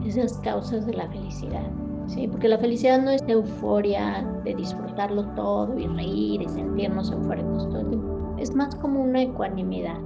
esas 0.05 0.39
causas 0.39 0.87
de 0.87 0.93
la 0.93 1.09
felicidad. 1.09 1.67
Sí, 2.07 2.29
porque 2.29 2.49
la 2.49 2.59
felicidad 2.59 3.03
no 3.03 3.11
es 3.11 3.23
euforia 3.27 4.25
de 4.45 4.55
disfrutarlo 4.55 5.25
todo 5.35 5.79
y 5.79 5.87
reír 5.87 6.42
y 6.42 6.49
sentirnos 6.49 7.11
eufóricos 7.11 7.69
todo 7.69 7.81
el 7.81 7.88
tiempo. 7.88 8.35
Es 8.38 8.55
más 8.55 8.75
como 8.77 9.03
una 9.03 9.23
ecuanimidad, 9.23 9.99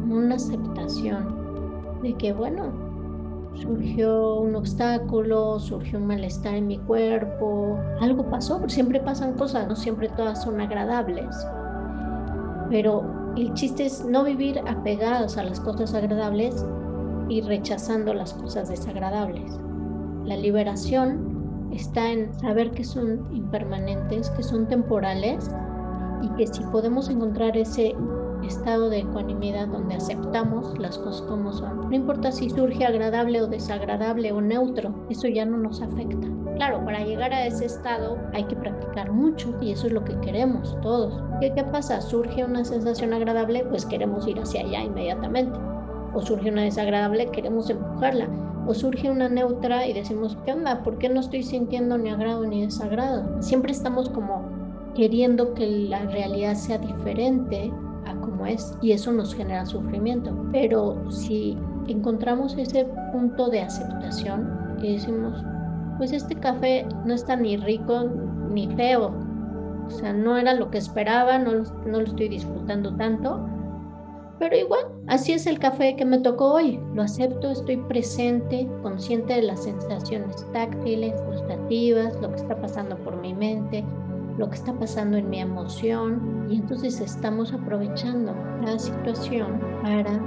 como 0.00 0.16
una 0.16 0.34
aceptación 0.34 2.00
de 2.02 2.14
que, 2.14 2.32
bueno, 2.32 2.64
surgió 3.54 4.40
un 4.40 4.54
obstáculo, 4.54 5.58
surgió 5.58 5.98
un 5.98 6.06
malestar 6.06 6.54
en 6.54 6.66
mi 6.66 6.78
cuerpo, 6.78 7.78
algo 8.00 8.28
pasó, 8.28 8.58
porque 8.58 8.74
siempre 8.74 9.00
pasan 9.00 9.34
cosas, 9.34 9.66
no 9.66 9.76
siempre 9.76 10.08
todas 10.08 10.42
son 10.42 10.60
agradables. 10.60 11.34
Pero 12.68 13.32
el 13.36 13.52
chiste 13.54 13.86
es 13.86 14.04
no 14.04 14.24
vivir 14.24 14.60
apegados 14.66 15.36
a 15.36 15.44
las 15.44 15.60
cosas 15.60 15.94
agradables 15.94 16.64
y 17.28 17.40
rechazando 17.40 18.12
las 18.14 18.34
cosas 18.34 18.68
desagradables. 18.68 19.58
La 20.24 20.36
liberación 20.36 21.29
está 21.72 22.10
en 22.10 22.32
saber 22.40 22.70
que 22.72 22.84
son 22.84 23.26
impermanentes, 23.34 24.30
que 24.30 24.42
son 24.42 24.66
temporales 24.66 25.50
y 26.22 26.28
que 26.30 26.46
si 26.46 26.62
podemos 26.64 27.08
encontrar 27.08 27.56
ese 27.56 27.94
estado 28.46 28.88
de 28.88 29.00
ecuanimidad 29.00 29.68
donde 29.68 29.94
aceptamos 29.94 30.78
las 30.78 30.98
cosas 30.98 31.22
como 31.22 31.52
son, 31.52 31.88
no 31.88 31.94
importa 31.94 32.32
si 32.32 32.50
surge 32.50 32.84
agradable 32.84 33.42
o 33.42 33.46
desagradable 33.46 34.32
o 34.32 34.40
neutro, 34.40 34.94
eso 35.10 35.28
ya 35.28 35.44
no 35.44 35.58
nos 35.58 35.82
afecta. 35.82 36.26
Claro, 36.56 36.84
para 36.84 37.04
llegar 37.04 37.32
a 37.32 37.46
ese 37.46 37.66
estado 37.66 38.18
hay 38.34 38.44
que 38.44 38.56
practicar 38.56 39.12
mucho 39.12 39.54
y 39.60 39.72
eso 39.72 39.86
es 39.86 39.92
lo 39.92 40.04
que 40.04 40.18
queremos 40.20 40.78
todos. 40.82 41.22
¿Qué, 41.40 41.52
qué 41.54 41.64
pasa? 41.64 42.00
Surge 42.02 42.44
una 42.44 42.64
sensación 42.64 43.14
agradable, 43.14 43.64
pues 43.64 43.86
queremos 43.86 44.26
ir 44.26 44.38
hacia 44.38 44.60
allá 44.60 44.82
inmediatamente. 44.82 45.58
O 46.12 46.20
surge 46.20 46.50
una 46.50 46.62
desagradable, 46.62 47.30
queremos 47.30 47.70
empujarla 47.70 48.28
o 48.70 48.74
surge 48.74 49.10
una 49.10 49.28
neutra 49.28 49.88
y 49.88 49.92
decimos, 49.92 50.38
¿qué 50.44 50.52
onda? 50.52 50.84
¿Por 50.84 50.98
qué 50.98 51.08
no 51.08 51.18
estoy 51.18 51.42
sintiendo 51.42 51.98
ni 51.98 52.08
agrado 52.08 52.46
ni 52.46 52.62
desagrado? 52.62 53.42
Siempre 53.42 53.72
estamos 53.72 54.08
como 54.08 54.48
queriendo 54.94 55.54
que 55.54 55.66
la 55.66 56.04
realidad 56.06 56.54
sea 56.54 56.78
diferente 56.78 57.72
a 58.06 58.14
como 58.14 58.46
es 58.46 58.78
y 58.80 58.92
eso 58.92 59.10
nos 59.10 59.34
genera 59.34 59.66
sufrimiento. 59.66 60.32
Pero 60.52 61.10
si 61.10 61.58
encontramos 61.88 62.56
ese 62.56 62.86
punto 63.12 63.50
de 63.50 63.62
aceptación 63.62 64.78
y 64.80 64.92
decimos, 64.92 65.44
pues 65.98 66.12
este 66.12 66.36
café 66.36 66.86
no 67.04 67.12
está 67.12 67.34
ni 67.34 67.56
rico 67.56 68.08
ni 68.52 68.68
feo, 68.76 69.12
o 69.88 69.90
sea, 69.90 70.12
no 70.12 70.36
era 70.36 70.54
lo 70.54 70.70
que 70.70 70.78
esperaba, 70.78 71.40
no, 71.40 71.64
no 71.86 72.00
lo 72.00 72.06
estoy 72.06 72.28
disfrutando 72.28 72.94
tanto, 72.94 73.44
pero 74.40 74.56
igual, 74.56 74.86
así 75.06 75.32
es 75.34 75.46
el 75.46 75.58
café 75.58 75.94
que 75.96 76.06
me 76.06 76.18
tocó 76.18 76.54
hoy. 76.54 76.80
Lo 76.94 77.02
acepto, 77.02 77.50
estoy 77.50 77.76
presente, 77.76 78.66
consciente 78.82 79.34
de 79.34 79.42
las 79.42 79.64
sensaciones 79.64 80.50
táctiles, 80.54 81.12
gustativas, 81.26 82.18
lo 82.22 82.30
que 82.30 82.36
está 82.36 82.58
pasando 82.58 82.96
por 82.96 83.18
mi 83.18 83.34
mente, 83.34 83.84
lo 84.38 84.48
que 84.48 84.56
está 84.56 84.72
pasando 84.72 85.18
en 85.18 85.28
mi 85.28 85.40
emoción 85.40 86.46
y 86.48 86.56
entonces 86.56 87.02
estamos 87.02 87.52
aprovechando 87.52 88.34
la 88.64 88.78
situación 88.78 89.60
para 89.82 90.18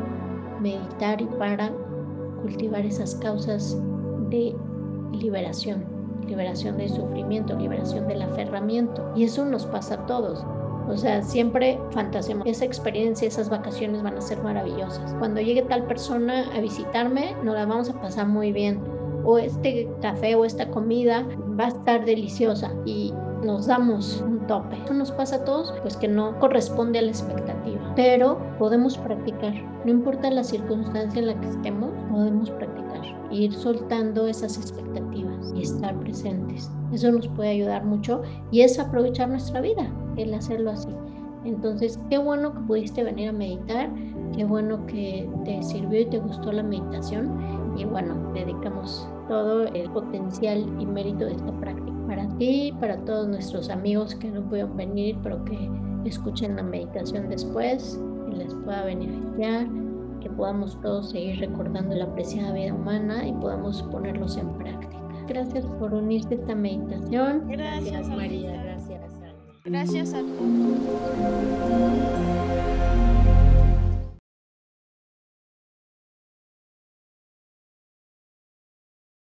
meditar 0.62 1.20
y 1.20 1.26
para 1.26 1.72
cultivar 2.44 2.86
esas 2.86 3.16
causas 3.16 3.76
de 4.30 4.56
liberación, 5.12 5.86
liberación 6.28 6.78
del 6.78 6.90
sufrimiento, 6.90 7.58
liberación 7.58 8.08
del 8.08 8.22
aferramiento. 8.22 9.12
Y 9.16 9.24
eso 9.24 9.44
nos 9.44 9.66
pasa 9.66 9.96
a 9.96 10.06
todos. 10.06 10.46
O 10.88 10.98
sea, 10.98 11.22
siempre 11.22 11.80
fantaseamos. 11.92 12.46
Esa 12.48 12.66
experiencia, 12.66 13.28
esas 13.28 13.50
vacaciones 13.50 14.04
van 14.04 14.18
a 14.18 14.22
ser 14.22 14.42
maravillosas. 14.44 15.14
Cuando 15.20 15.42
llegue 15.42 15.62
tal 15.64 15.86
persona 15.86 16.46
a 16.56 16.60
visitarme, 16.60 17.36
nos 17.44 17.56
la 17.56 17.66
vamos 17.66 17.90
a 17.90 18.02
pasar 18.02 18.28
muy 18.28 18.52
bien. 18.52 18.80
O 19.26 19.38
este 19.38 19.90
café 20.02 20.36
o 20.36 20.44
esta 20.44 20.70
comida 20.70 21.26
va 21.60 21.66
a 21.66 21.70
estar 21.70 22.04
deliciosa 22.04 22.72
y 22.86 23.14
nos 23.44 23.68
damos 23.68 24.22
un 24.22 24.46
tope. 24.48 24.78
Eso 24.84 24.94
nos 24.94 25.12
pasa 25.12 25.38
a 25.38 25.46
todos, 25.46 25.74
pues 25.82 25.96
que 25.98 26.08
no 26.08 26.38
corresponde 26.40 27.00
a 27.00 27.02
la 27.02 27.10
expectativa. 27.10 27.94
Pero 27.96 28.38
podemos 28.60 28.98
practicar. 28.98 29.54
No 29.86 29.92
importa 29.92 30.30
la 30.30 30.44
circunstancia 30.44 31.20
en 31.20 31.28
la 31.28 31.40
que 31.40 31.48
estemos, 31.48 31.92
podemos 32.12 32.50
practicar. 32.52 32.84
Ir 33.32 33.54
soltando 33.54 34.28
esas 34.28 34.58
expectativas 34.58 35.23
y 35.56 35.64
estar 35.64 35.98
presentes. 36.00 36.72
Eso 36.92 37.12
nos 37.12 37.28
puede 37.30 37.50
ayudar 37.50 37.86
mucho 37.86 38.22
y 38.52 38.62
es 38.62 38.80
aprovechar 38.80 39.30
nuestra 39.30 39.62
vida 39.62 39.92
el 40.18 40.34
hacerlo 40.34 40.72
así. 40.72 40.90
Entonces, 41.46 42.00
qué 42.10 42.18
bueno 42.18 42.54
que 42.54 42.60
pudiste 42.62 43.04
venir 43.04 43.30
a 43.30 43.34
meditar, 43.34 43.90
qué 44.36 44.46
bueno 44.46 44.86
que 44.86 45.30
te 45.44 45.62
sirvió 45.62 46.02
y 46.02 46.06
te 46.06 46.20
gustó 46.20 46.52
la 46.52 46.64
meditación 46.64 47.74
y 47.78 47.86
bueno, 47.86 48.16
dedicamos 48.34 49.08
todo 49.28 49.68
el 49.68 49.90
potencial 49.92 50.66
y 50.80 50.86
mérito 50.86 51.26
de 51.26 51.34
esta 51.34 51.52
práctica 51.60 51.94
para 52.08 52.28
ti, 52.38 52.74
para 52.80 52.98
todos 53.06 53.28
nuestros 53.28 53.70
amigos 53.70 54.16
que 54.16 54.30
no 54.30 54.42
pudieron 54.44 54.78
venir, 54.78 55.18
pero 55.24 55.44
que 55.46 55.70
escuchen 56.06 56.56
la 56.56 56.64
meditación 56.64 57.30
después, 57.30 58.00
que 58.30 58.38
les 58.38 58.54
pueda 58.56 58.86
beneficiar, 58.86 59.68
que 60.22 60.30
podamos 60.30 60.80
todos 60.82 61.10
seguir 61.10 61.40
recordando 61.40 61.96
la 61.96 62.14
preciada 62.14 62.54
vida 62.54 62.74
humana 62.74 63.28
y 63.28 63.34
podamos 63.34 63.82
ponerlos 63.84 64.38
en 64.38 64.50
práctica. 64.54 65.03
Gracias 65.28 65.66
por 65.80 65.94
unirte 65.94 66.36
a 66.36 66.38
esta 66.38 66.56
meditación. 66.56 67.48
Gracias, 67.48 67.92
gracias 67.92 68.18
María. 68.18 68.64
Gracias, 68.64 69.02
Gracias 69.66 70.14
a 70.14 70.20
todos. 70.20 71.04